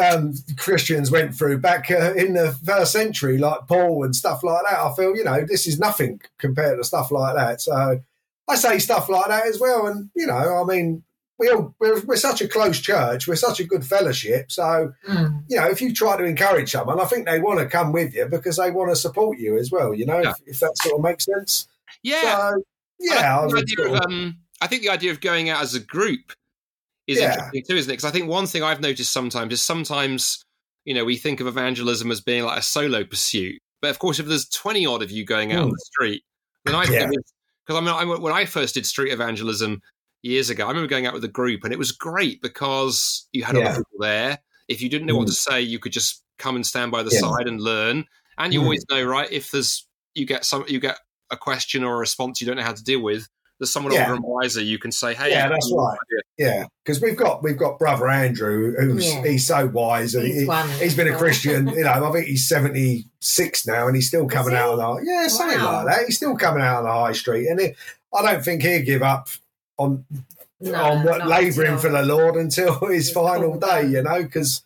um, 0.00 0.34
Christians 0.56 1.10
went 1.10 1.34
through 1.34 1.58
back 1.58 1.90
uh, 1.90 2.14
in 2.14 2.34
the 2.34 2.52
first 2.64 2.92
century, 2.92 3.38
like 3.38 3.66
Paul 3.68 4.04
and 4.04 4.14
stuff 4.14 4.42
like 4.42 4.62
that. 4.68 4.78
I 4.78 4.92
feel, 4.94 5.16
you 5.16 5.24
know, 5.24 5.44
this 5.46 5.66
is 5.66 5.78
nothing 5.78 6.20
compared 6.38 6.78
to 6.78 6.84
stuff 6.84 7.10
like 7.10 7.36
that. 7.36 7.60
So 7.60 8.00
I 8.48 8.54
say 8.56 8.78
stuff 8.78 9.08
like 9.08 9.28
that 9.28 9.46
as 9.46 9.60
well. 9.60 9.86
And, 9.86 10.10
you 10.14 10.26
know, 10.26 10.34
I 10.34 10.64
mean, 10.64 11.02
we 11.38 11.50
all, 11.50 11.74
we're, 11.78 12.00
we're 12.02 12.16
such 12.16 12.40
a 12.40 12.48
close 12.48 12.80
church, 12.80 13.28
we're 13.28 13.36
such 13.36 13.60
a 13.60 13.64
good 13.64 13.84
fellowship. 13.84 14.50
So, 14.50 14.92
Mm. 15.08 15.44
you 15.48 15.56
know, 15.58 15.66
if 15.68 15.80
you 15.82 15.92
try 15.92 16.16
to 16.16 16.24
encourage 16.24 16.72
someone, 16.72 17.00
I 17.00 17.04
think 17.04 17.26
they 17.26 17.40
want 17.40 17.60
to 17.60 17.66
come 17.66 17.92
with 17.92 18.14
you 18.14 18.26
because 18.26 18.56
they 18.56 18.70
want 18.70 18.90
to 18.90 18.96
support 18.96 19.38
you 19.38 19.58
as 19.58 19.70
well, 19.70 19.92
you 19.94 20.06
know, 20.06 20.20
Yeah. 20.20 20.30
if, 20.30 20.36
if 20.54 20.60
that 20.60 20.76
sort 20.78 20.94
of 20.96 21.02
makes 21.02 21.24
sense. 21.26 21.68
Yeah. 22.02 22.20
So, 22.50 22.62
yeah, 23.00 23.38
I 23.38 23.40
think, 23.42 23.54
would 23.54 23.66
the 23.68 23.82
idea 23.82 23.94
of, 23.96 24.02
um, 24.06 24.36
I 24.60 24.66
think 24.66 24.82
the 24.82 24.88
idea 24.90 25.10
of 25.10 25.20
going 25.20 25.50
out 25.50 25.62
as 25.62 25.74
a 25.74 25.80
group 25.80 26.32
is 27.06 27.18
Yeah. 27.18 27.32
interesting 27.34 27.64
too, 27.68 27.76
isn't 27.76 27.90
it? 27.90 27.94
Because 27.94 28.04
I 28.08 28.10
think 28.12 28.28
one 28.28 28.46
thing 28.46 28.62
I've 28.62 28.80
noticed 28.80 29.12
sometimes 29.12 29.52
is 29.52 29.60
sometimes, 29.60 30.44
you 30.84 30.94
know, 30.94 31.04
we 31.04 31.16
think 31.16 31.40
of 31.40 31.46
evangelism 31.46 32.10
as 32.10 32.20
being 32.22 32.44
like 32.44 32.58
a 32.58 32.62
solo 32.62 33.04
pursuit. 33.04 33.60
But 33.82 33.90
of 33.90 33.98
course, 33.98 34.18
if 34.18 34.26
there's 34.26 34.48
20 34.48 34.86
odd 34.86 35.02
of 35.02 35.10
you 35.10 35.24
going 35.24 35.52
out 35.52 35.64
on 35.64 35.68
Mm. 35.68 35.72
the 35.72 35.84
street, 35.84 36.22
then 36.64 36.74
I 36.74 36.84
Yeah. 36.84 37.06
because 37.66 37.76
I 37.76 37.80
mean, 37.80 37.90
I, 37.94 38.04
when 38.04 38.32
I 38.32 38.46
first 38.46 38.74
did 38.74 38.86
street 38.86 39.12
evangelism 39.12 39.82
years 40.26 40.50
ago, 40.50 40.64
I 40.66 40.68
remember 40.68 40.88
going 40.88 41.06
out 41.06 41.14
with 41.14 41.24
a 41.24 41.28
group 41.28 41.64
and 41.64 41.72
it 41.72 41.78
was 41.78 41.92
great 41.92 42.42
because 42.42 43.26
you 43.32 43.44
had 43.44 43.56
Yeah. 43.56 43.68
other 43.68 43.78
people 43.78 43.98
there. 44.00 44.38
If 44.68 44.82
you 44.82 44.88
didn't 44.88 45.06
know 45.06 45.16
what 45.16 45.26
Mm. 45.28 45.30
to 45.30 45.36
say, 45.36 45.60
you 45.62 45.78
could 45.78 45.92
just 45.92 46.22
come 46.38 46.56
and 46.56 46.66
stand 46.66 46.90
by 46.92 47.02
the 47.02 47.10
Yeah. 47.12 47.20
side 47.20 47.46
and 47.46 47.60
learn. 47.60 48.04
And 48.38 48.52
you 48.52 48.60
Mm. 48.60 48.64
always 48.64 48.84
know, 48.90 49.02
right? 49.04 49.30
If 49.30 49.50
there's, 49.50 49.86
you 50.14 50.26
get 50.26 50.44
some, 50.44 50.64
you 50.68 50.80
get 50.80 50.98
a 51.30 51.36
question 51.36 51.82
or 51.84 51.94
a 51.94 51.98
response 51.98 52.40
you 52.40 52.46
don't 52.46 52.56
know 52.56 52.62
how 52.62 52.72
to 52.72 52.84
deal 52.84 53.00
with, 53.00 53.28
there's 53.58 53.72
someone 53.72 53.92
Yeah. 53.94 54.02
older 54.02 54.14
and 54.16 54.24
wiser 54.24 54.60
you 54.60 54.78
can 54.78 54.92
say, 54.92 55.14
"Hey, 55.14 55.30
Yeah, 55.30 55.48
that's 55.48 55.72
right. 55.74 55.96
Yeah, 56.36 56.66
because 56.84 57.00
we've 57.00 57.16
got 57.16 57.42
we've 57.42 57.56
got 57.56 57.78
brother 57.78 58.06
Andrew, 58.08 58.74
who's 58.78 59.06
Yeah. 59.06 59.22
he's 59.24 59.46
so 59.46 59.66
wise, 59.68 60.14
and 60.14 60.26
He's 60.26 60.40
he, 60.42 60.44
one. 60.46 60.68
has 60.68 60.94
been 60.94 61.08
a 61.08 61.16
Christian. 61.16 61.68
You 61.68 61.84
know, 61.84 61.92
I 62.04 62.12
think 62.12 62.26
he's 62.26 62.46
seventy 62.46 63.08
six 63.20 63.66
now, 63.66 63.86
and 63.86 63.96
he's 63.96 64.08
still 64.08 64.26
coming 64.28 64.54
out 64.54 64.78
of 64.78 64.78
the 64.78 65.10
yeah, 65.10 65.26
something 65.28 65.58
Wow. 65.58 65.84
like 65.84 65.96
that. 65.96 66.04
He's 66.06 66.16
still 66.16 66.36
coming 66.36 66.62
out 66.62 66.78
on 66.80 66.84
the 66.84 66.90
high 66.92 67.12
street, 67.12 67.46
and 67.48 67.58
it, 67.58 67.76
I 68.14 68.20
don't 68.30 68.44
think 68.44 68.60
he'd 68.62 68.84
give 68.84 69.02
up 69.02 69.28
on 69.78 70.04
No, 70.60 70.74
on 70.74 71.04
what 71.04 71.18
not 71.18 71.28
labouring 71.28 71.78
for 71.78 71.90
the 71.90 72.02
Lord 72.02 72.36
until 72.36 72.74
his 72.88 73.06
His 73.06 73.10
final 73.12 73.58
day. 73.58 73.82
day. 73.82 73.88
You 73.88 74.02
know, 74.02 74.22
because 74.22 74.62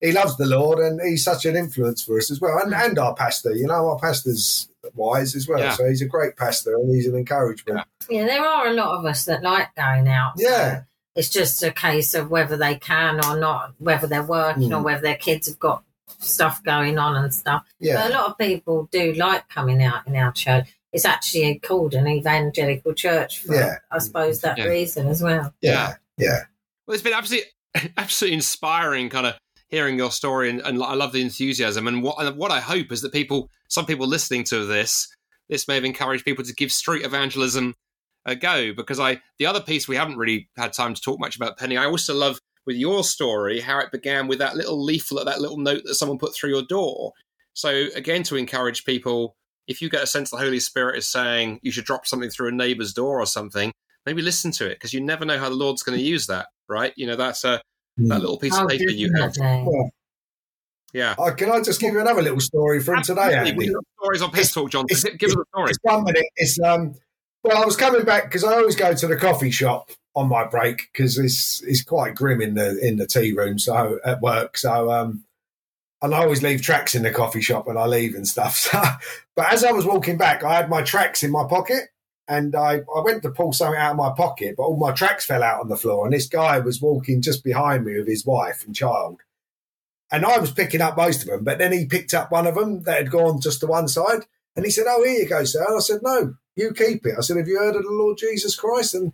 he 0.00 0.12
loves 0.12 0.36
the 0.36 0.46
Lord, 0.46 0.78
and 0.78 1.00
he's 1.00 1.24
such 1.24 1.44
an 1.44 1.56
influence 1.56 2.02
for 2.02 2.16
us 2.18 2.30
as 2.30 2.40
well, 2.40 2.58
and 2.58 2.74
and 2.74 2.98
our 2.98 3.14
pastor. 3.14 3.54
You 3.54 3.66
know, 3.66 3.88
our 3.90 3.98
pastor's 3.98 4.68
wise 4.94 5.34
as 5.36 5.46
well, 5.46 5.58
Yeah. 5.60 5.72
so 5.72 5.86
he's 5.88 6.02
a 6.02 6.06
great 6.06 6.36
pastor, 6.36 6.74
and 6.74 6.94
he's 6.94 7.06
an 7.06 7.14
encouragement. 7.16 7.86
Yeah, 8.08 8.24
there 8.26 8.44
are 8.44 8.68
a 8.68 8.72
lot 8.72 8.98
of 8.98 9.04
us 9.04 9.24
that 9.26 9.42
like 9.42 9.74
going 9.76 10.08
out. 10.08 10.38
so 10.38 10.48
Yeah. 10.48 10.82
it's 11.14 11.28
just 11.28 11.62
a 11.62 11.70
case 11.70 12.14
of 12.14 12.30
whether 12.30 12.56
they 12.56 12.76
can 12.76 13.22
or 13.24 13.36
not, 13.38 13.74
whether 13.78 14.06
they're 14.06 14.22
working 14.22 14.72
or 14.72 14.80
Mm. 14.80 14.84
whether 14.84 15.02
their 15.02 15.16
kids 15.16 15.48
have 15.48 15.58
got 15.58 15.84
stuff 16.18 16.62
going 16.64 16.98
on 16.98 17.16
and 17.16 17.32
stuff. 17.34 17.64
Yeah, 17.78 17.96
But 18.02 18.10
a 18.10 18.14
lot 18.14 18.30
of 18.30 18.38
people 18.38 18.88
do 18.90 19.12
like 19.14 19.48
coming 19.48 19.82
out 19.82 20.06
in 20.06 20.16
our 20.16 20.32
church. 20.32 20.68
It's 20.92 21.04
actually 21.04 21.58
called 21.60 21.94
an 21.94 22.08
evangelical 22.08 22.94
church 22.94 23.40
for, 23.40 23.54
Yeah. 23.54 23.76
I 23.90 23.98
suppose, 23.98 24.40
that 24.40 24.58
Yeah. 24.58 24.64
reason 24.64 25.08
as 25.08 25.22
well. 25.22 25.54
yeah, 25.60 25.94
yeah. 26.18 26.44
Well, 26.86 26.94
it's 26.94 27.02
been 27.02 27.12
absolutely, 27.12 27.50
absolutely 27.96 28.34
inspiring, 28.34 29.08
kind 29.08 29.26
of 29.26 29.34
hearing 29.68 29.96
your 29.98 30.10
story, 30.10 30.50
and, 30.50 30.60
and 30.62 30.82
I 30.82 30.94
love 30.94 31.12
the 31.12 31.22
enthusiasm. 31.22 31.86
And 31.86 32.02
what 32.02 32.16
and 32.18 32.36
what 32.36 32.50
I 32.50 32.58
hope 32.60 32.90
is 32.90 33.02
that 33.02 33.12
people, 33.12 33.48
some 33.68 33.86
people 33.86 34.06
listening 34.06 34.42
to 34.44 34.64
this, 34.66 35.06
this 35.48 35.68
may 35.68 35.76
have 35.76 35.84
encouraged 35.84 36.24
people 36.24 36.44
to 36.44 36.52
give 36.54 36.72
street 36.72 37.04
evangelism 37.04 37.74
a 38.26 38.34
go. 38.34 38.72
Because 38.72 38.98
I, 38.98 39.20
the 39.38 39.46
other 39.46 39.60
piece 39.60 39.86
we 39.86 39.94
haven't 39.96 40.16
really 40.18 40.48
had 40.56 40.72
time 40.72 40.94
to 40.94 41.00
talk 41.00 41.20
much 41.20 41.36
about, 41.36 41.56
Penny. 41.56 41.76
I 41.76 41.86
also 41.86 42.14
love 42.14 42.40
with 42.66 42.76
your 42.76 43.04
story 43.04 43.60
how 43.60 43.78
it 43.78 43.90
began 43.92 44.26
with 44.28 44.38
that 44.40 44.56
little 44.56 44.82
leaflet, 44.84 45.24
that 45.26 45.40
little 45.40 45.56
note 45.56 45.82
that 45.84 45.94
someone 45.94 46.18
put 46.18 46.34
through 46.34 46.50
your 46.50 46.62
door. 46.64 47.12
So 47.54 47.86
again, 47.94 48.22
to 48.24 48.36
encourage 48.36 48.84
people, 48.84 49.36
if 49.66 49.80
you 49.82 49.88
get 49.88 50.02
a 50.02 50.06
sense 50.06 50.30
the 50.30 50.36
Holy 50.36 50.60
Spirit 50.60 50.96
is 50.98 51.06
saying 51.08 51.60
you 51.62 51.70
should 51.72 51.84
drop 51.84 52.06
something 52.06 52.30
through 52.30 52.48
a 52.48 52.52
neighbour's 52.52 52.92
door 52.92 53.20
or 53.20 53.26
something, 53.26 53.72
maybe 54.06 54.22
listen 54.22 54.50
to 54.52 54.66
it 54.66 54.74
because 54.74 54.92
you 54.92 55.00
never 55.00 55.24
know 55.24 55.38
how 55.38 55.48
the 55.48 55.54
Lord's 55.54 55.82
going 55.82 55.98
to 55.98 56.04
use 56.04 56.26
that, 56.26 56.46
right? 56.68 56.92
You 56.96 57.06
know, 57.06 57.16
that's 57.16 57.44
a 57.44 57.60
that 57.98 58.20
little 58.20 58.38
piece 58.38 58.54
Oh, 58.56 58.64
of 58.64 58.70
paper 58.70 58.90
you 58.90 59.12
have. 59.18 59.34
Yeah. 60.92 61.14
Oh, 61.18 61.30
can 61.32 61.50
I 61.50 61.60
just 61.60 61.80
give 61.80 61.92
you 61.92 62.00
another 62.00 62.22
little 62.22 62.40
story 62.40 62.80
from 62.80 63.02
today, 63.02 63.20
Absolutely. 63.34 63.48
Andy? 63.50 63.58
We 63.58 63.66
have 63.66 63.82
stories 64.00 64.22
on 64.22 64.30
Pep 64.32 64.46
Talk, 64.52 64.70
Jon. 64.70 64.86
it's- 64.90 65.04
Give 65.18 65.30
us 65.30 65.36
a 65.36 65.44
story. 65.54 65.70
It's 65.70 65.78
one 65.82 66.04
minute. 66.04 66.24
It's 66.36 66.58
um. 66.60 66.94
Well, 67.42 67.56
I 67.56 67.64
was 67.64 67.76
coming 67.76 68.04
back 68.04 68.24
because 68.24 68.44
I 68.44 68.54
always 68.54 68.76
go 68.76 68.92
to 68.94 69.06
the 69.06 69.16
coffee 69.16 69.50
shop 69.50 69.90
on 70.14 70.28
my 70.28 70.44
break 70.46 70.90
because 70.92 71.16
it's 71.18 71.62
it's 71.62 71.82
quite 71.82 72.14
grim 72.14 72.42
in 72.42 72.54
the 72.54 72.78
in 72.86 72.96
the 72.96 73.06
tea 73.06 73.32
room. 73.32 73.58
So 73.58 73.98
at 74.04 74.20
work, 74.20 74.58
so 74.58 74.90
um, 74.90 75.24
and 76.02 76.14
I 76.14 76.18
always 76.18 76.42
leave 76.42 76.62
tracts 76.62 76.94
in 76.94 77.02
the 77.02 77.10
coffee 77.10 77.42
shop 77.42 77.66
when 77.66 77.76
I 77.76 77.86
leave 77.86 78.14
and 78.14 78.26
stuff. 78.26 78.56
So, 78.70 78.82
but 79.36 79.52
as 79.52 79.64
I 79.64 79.72
was 79.72 79.86
walking 79.86 80.16
back, 80.18 80.44
I 80.44 80.54
had 80.54 80.68
my 80.68 80.82
tracts 80.82 81.22
in 81.22 81.30
my 81.30 81.46
pocket. 81.48 81.88
And 82.28 82.54
I, 82.54 82.82
I 82.94 83.00
went 83.02 83.24
to 83.24 83.30
pull 83.30 83.52
something 83.52 83.80
out 83.80 83.90
of 83.90 83.96
my 83.96 84.12
pocket, 84.16 84.54
but 84.56 84.62
all 84.62 84.76
my 84.76 84.92
tracts 84.92 85.24
fell 85.24 85.42
out 85.42 85.60
on 85.60 85.68
the 85.68 85.76
floor. 85.76 86.06
And 86.06 86.14
this 86.14 86.28
guy 86.28 86.60
was 86.60 86.80
walking 86.80 87.20
just 87.22 87.42
behind 87.42 87.84
me 87.84 87.98
with 87.98 88.06
his 88.06 88.24
wife 88.24 88.64
and 88.64 88.74
child. 88.74 89.20
And 90.12 90.24
I 90.24 90.38
was 90.38 90.52
picking 90.52 90.80
up 90.80 90.96
most 90.96 91.22
of 91.22 91.28
them, 91.28 91.42
but 91.42 91.58
then 91.58 91.72
he 91.72 91.86
picked 91.86 92.14
up 92.14 92.30
one 92.30 92.46
of 92.46 92.54
them 92.54 92.84
that 92.84 92.98
had 92.98 93.10
gone 93.10 93.40
just 93.40 93.60
to 93.60 93.66
one 93.66 93.88
side. 93.88 94.26
And 94.54 94.64
he 94.64 94.70
said, 94.70 94.86
Oh, 94.88 95.02
here 95.02 95.22
you 95.22 95.28
go, 95.28 95.42
sir. 95.42 95.64
And 95.66 95.76
I 95.76 95.80
said, 95.80 96.00
No, 96.02 96.34
you 96.54 96.72
keep 96.72 97.04
it. 97.04 97.14
I 97.18 97.20
said, 97.20 97.36
Have 97.36 97.48
you 97.48 97.58
heard 97.58 97.74
of 97.74 97.82
the 97.82 97.90
Lord 97.90 98.18
Jesus 98.18 98.54
Christ? 98.54 98.94
And 98.94 99.12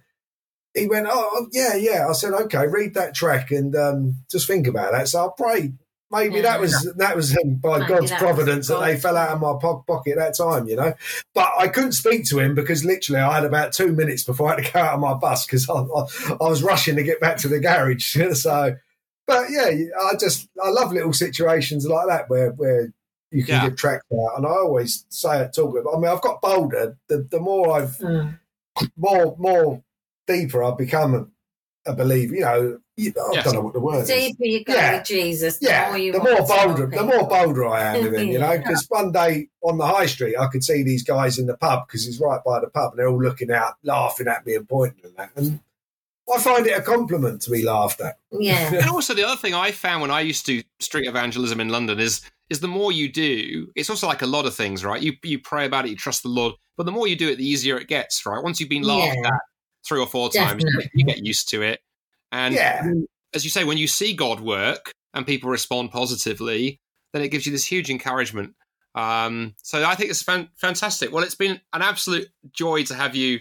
he 0.75 0.87
went, 0.87 1.07
Oh, 1.09 1.49
yeah, 1.53 1.75
yeah. 1.75 2.07
I 2.09 2.13
said, 2.13 2.35
Okay, 2.35 2.67
read 2.67 2.93
that 2.95 3.15
tract 3.15 3.51
and 3.51 3.75
um, 3.77 4.17
just 4.31 4.47
think 4.47 4.67
about 4.67 4.93
that. 4.93 5.09
So 5.09 5.27
I 5.27 5.31
prayed 5.43 5.79
maybe 6.11 6.37
yeah. 6.37 6.43
that 6.43 6.61
was 6.61 6.95
that 6.97 7.17
was 7.17 7.37
by 7.61 7.79
maybe 7.79 7.89
God's 7.89 8.13
providence 8.13 8.69
that 8.69 8.81
they 8.81 8.97
fell 8.97 9.17
out 9.17 9.31
of 9.31 9.41
my 9.41 9.55
pocket 9.87 10.13
at 10.13 10.19
that 10.19 10.37
time, 10.37 10.69
you 10.69 10.77
know. 10.77 10.95
But 11.35 11.51
I 11.59 11.69
couldn't 11.69 11.93
speak 11.93 12.27
to 12.27 12.39
him 12.39 12.55
because 12.55 12.85
literally 12.85 13.21
I 13.21 13.35
had 13.35 13.45
about 13.45 13.73
two 13.73 13.93
minutes 13.93 14.25
before 14.25 14.49
I 14.49 14.57
had 14.57 14.65
to 14.65 14.73
go 14.73 14.81
out 14.81 14.95
of 14.95 15.01
my 15.01 15.15
bus 15.15 15.47
because 15.47 15.69
I, 15.69 15.75
I, 15.75 16.37
I, 16.41 16.49
was 16.49 16.63
rushing 16.63 16.97
to 16.97 17.03
get 17.03 17.21
back 17.21 17.39
to 17.39 17.49
the 17.49 17.61
garage. 17.61 18.17
so, 18.35 18.77
but 19.27 19.51
yeah, 19.51 19.71
I 20.01 20.13
just 20.19 20.49
I 20.63 20.71
love 20.71 20.93
little 20.93 21.13
situations 21.13 21.87
like 21.87 22.07
that 22.09 22.29
where 22.31 22.51
where 22.53 22.93
you 23.31 23.45
can 23.45 23.55
yeah. 23.55 23.69
get 23.69 23.79
tracked 23.79 24.07
out, 24.13 24.37
and 24.37 24.47
I 24.47 24.51
always 24.51 25.05
say 25.09 25.43
it, 25.43 25.55
talk 25.55 25.77
about. 25.77 25.97
I 25.97 26.01
mean, 26.01 26.11
I've 26.11 26.23
got 26.23 26.41
bolder. 26.41 26.97
The 27.09 27.27
the 27.31 27.41
more 27.41 27.77
I've 27.77 27.97
mm. 27.99 28.39
more 28.97 29.37
more 29.39 29.83
deeper 30.27 30.63
I've 30.63 30.79
become 30.79 31.15
a, 31.15 31.91
a 31.91 31.95
believer. 31.95 32.35
You 32.35 32.41
know, 32.41 32.79
I 32.99 33.13
yes. 33.33 33.45
don't 33.45 33.55
know 33.55 33.61
what 33.61 33.75
the 33.75 33.81
word 33.81 34.07
Deeper 34.07 34.43
is. 34.43 34.53
you 34.53 34.65
go 34.65 34.75
yeah. 34.75 34.97
with 34.97 35.07
Jesus, 35.07 35.59
the 35.59 35.69
yeah. 35.69 35.89
more 35.89 35.99
you 35.99 36.13
the 36.13 36.19
more 36.19 36.47
bolder, 36.47 36.87
the 36.87 37.03
more 37.03 37.29
bolder 37.29 37.67
I 37.67 37.95
am 37.95 38.05
with 38.05 38.15
him. 38.15 38.29
You 38.29 38.39
know, 38.41 38.57
because 38.57 38.87
one 38.89 39.13
day 39.13 39.49
on 39.63 39.77
the 39.77 39.87
high 39.87 40.07
street, 40.07 40.37
I 40.39 40.47
could 40.47 40.65
see 40.65 40.83
these 40.83 41.03
guys 41.03 41.39
in 41.39 41.47
the 41.47 41.57
pub 41.59 41.87
because 41.87 42.07
it's 42.07 42.19
right 42.21 42.41
by 42.45 42.61
the 42.61 42.69
pub, 42.69 42.93
and 42.93 42.99
they're 42.99 43.09
all 43.09 43.23
looking 43.23 43.51
out, 43.51 43.75
laughing 43.83 44.29
at 44.29 44.47
me 44.47 44.55
and 44.55 44.69
pointing 44.69 45.05
at 45.05 45.17
that, 45.17 45.31
and. 45.37 45.61
I 46.29 46.41
find 46.41 46.67
it 46.67 46.77
a 46.77 46.83
compliment 46.83 47.41
to 47.43 47.53
be 47.53 47.63
laughed 47.63 48.01
at. 48.01 48.19
Yeah. 48.33 48.75
and 48.75 48.91
also 48.91 49.15
the 49.15 49.23
other 49.23 49.37
thing 49.37 49.55
I 49.55 49.71
found 49.71 50.03
when 50.03 50.11
I 50.11 50.23
used 50.23 50.45
to 50.47 50.61
street 50.81 51.07
evangelism 51.07 51.61
in 51.61 51.69
London 51.69 52.01
is 52.01 52.21
is 52.51 52.59
the 52.59 52.67
more 52.67 52.91
you 52.91 53.09
do, 53.09 53.69
it's 53.77 53.91
also 53.91 54.09
like 54.09 54.23
a 54.23 54.27
lot 54.27 54.45
of 54.45 54.53
things, 54.53 54.85
right? 54.85 55.01
You 55.01 55.13
you 55.23 55.39
pray 55.39 55.67
about 55.67 55.87
it, 55.87 55.91
you 55.91 55.97
trust 55.97 56.25
the 56.25 56.29
Lord, 56.29 56.55
but 56.77 56.85
the 56.85 56.91
more 56.91 57.07
you 57.07 57.15
do 57.15 57.29
it, 57.29 57.37
the 57.37 57.47
easier 57.47 57.79
it 57.79 57.87
gets, 57.87 58.27
right? 58.27 58.43
Once 58.43 58.59
you've 58.59 58.69
been 58.69 58.83
laughed 58.83 59.19
yeah. 59.23 59.29
at 59.29 59.41
three 59.87 60.01
or 60.01 60.07
four 60.07 60.29
Definitely. 60.31 60.73
times, 60.73 60.89
you 60.95 61.05
get 61.05 61.25
used 61.25 61.49
to 61.51 61.63
it. 61.63 61.81
And 62.37 62.55
yeah. 62.55 62.93
as 63.33 63.45
you 63.45 63.51
say, 63.51 63.65
when 63.65 63.79
you 63.79 63.87
see 63.87 64.13
God 64.13 64.41
work 64.41 64.93
and 65.15 65.27
people 65.27 65.49
respond 65.49 65.91
positively, 65.91 66.79
then 67.15 67.23
it 67.23 67.29
gives 67.29 67.47
you 67.47 67.53
this 67.53 67.65
huge 67.65 67.89
encouragement. 67.89 68.55
Um, 68.95 69.55
so 69.63 69.83
I 69.85 69.95
think 69.95 70.11
it's 70.11 70.23
fan- 70.23 70.51
fantastic. 70.57 71.13
Well, 71.13 71.25
it's 71.25 71.35
been 71.35 71.59
an 71.73 71.81
absolute 71.81 72.29
joy 72.53 72.85
to 72.85 72.95
have 72.95 73.17
you 73.17 73.41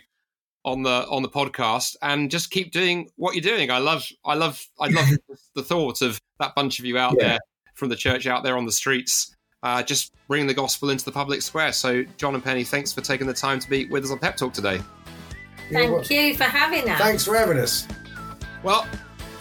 on 0.64 0.82
the 0.82 1.06
on 1.10 1.22
the 1.22 1.30
podcast, 1.30 1.98
and 2.02 2.32
just 2.32 2.52
keep 2.52 2.72
doing 2.72 3.10
what 3.18 3.36
you're 3.36 3.42
doing. 3.42 3.70
I 3.70 3.80
love, 3.80 4.08
I 4.24 4.34
love, 4.34 4.66
I 4.80 4.88
love 4.88 5.10
the 5.56 5.62
thought 5.62 6.02
of 6.02 6.20
that 6.40 6.56
bunch 6.56 6.80
of 6.80 6.86
you 6.86 6.98
out 6.98 7.16
yeah. 7.20 7.28
there 7.28 7.40
from 7.76 7.90
the 7.90 7.96
church 7.98 8.26
out 8.28 8.44
there 8.44 8.58
on 8.58 8.66
the 8.66 8.72
streets, 8.72 9.36
uh, 9.62 9.84
just 9.84 10.14
bringing 10.30 10.48
the 10.48 10.54
gospel 10.54 10.90
into 10.90 11.04
the 11.04 11.12
public 11.12 11.42
square. 11.42 11.74
So, 11.74 12.04
Jon 12.16 12.34
and 12.34 12.44
Penny, 12.44 12.64
thanks 12.64 12.94
for 12.94 13.02
taking 13.02 13.28
the 13.28 13.34
time 13.34 13.60
to 13.60 13.70
be 13.70 13.86
with 13.88 14.06
us 14.06 14.12
on 14.12 14.20
Pep 14.20 14.38
Talk 14.38 14.54
today. 14.54 14.82
Thank 15.70 16.10
you 16.10 16.36
for 16.36 16.46
having 16.46 16.90
us. 16.90 16.98
Thanks 16.98 17.26
for 17.26 17.36
having 17.36 17.60
us. 17.60 17.86
Well, 18.66 18.88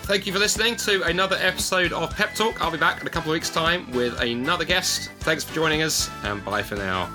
thank 0.02 0.26
you 0.26 0.34
for 0.34 0.38
listening 0.38 0.76
to 0.76 1.02
another 1.04 1.36
episode 1.40 1.94
of 1.94 2.14
Pep 2.14 2.34
Talk. 2.34 2.60
I'll 2.60 2.70
be 2.70 2.76
back 2.76 3.00
in 3.00 3.06
a 3.06 3.10
couple 3.10 3.30
of 3.30 3.36
weeks' 3.36 3.48
time 3.48 3.90
with 3.92 4.20
another 4.20 4.66
guest. 4.66 5.10
Thanks 5.20 5.42
for 5.42 5.54
joining 5.54 5.80
us, 5.80 6.10
and 6.24 6.44
bye 6.44 6.62
for 6.62 6.76
now. 6.76 7.08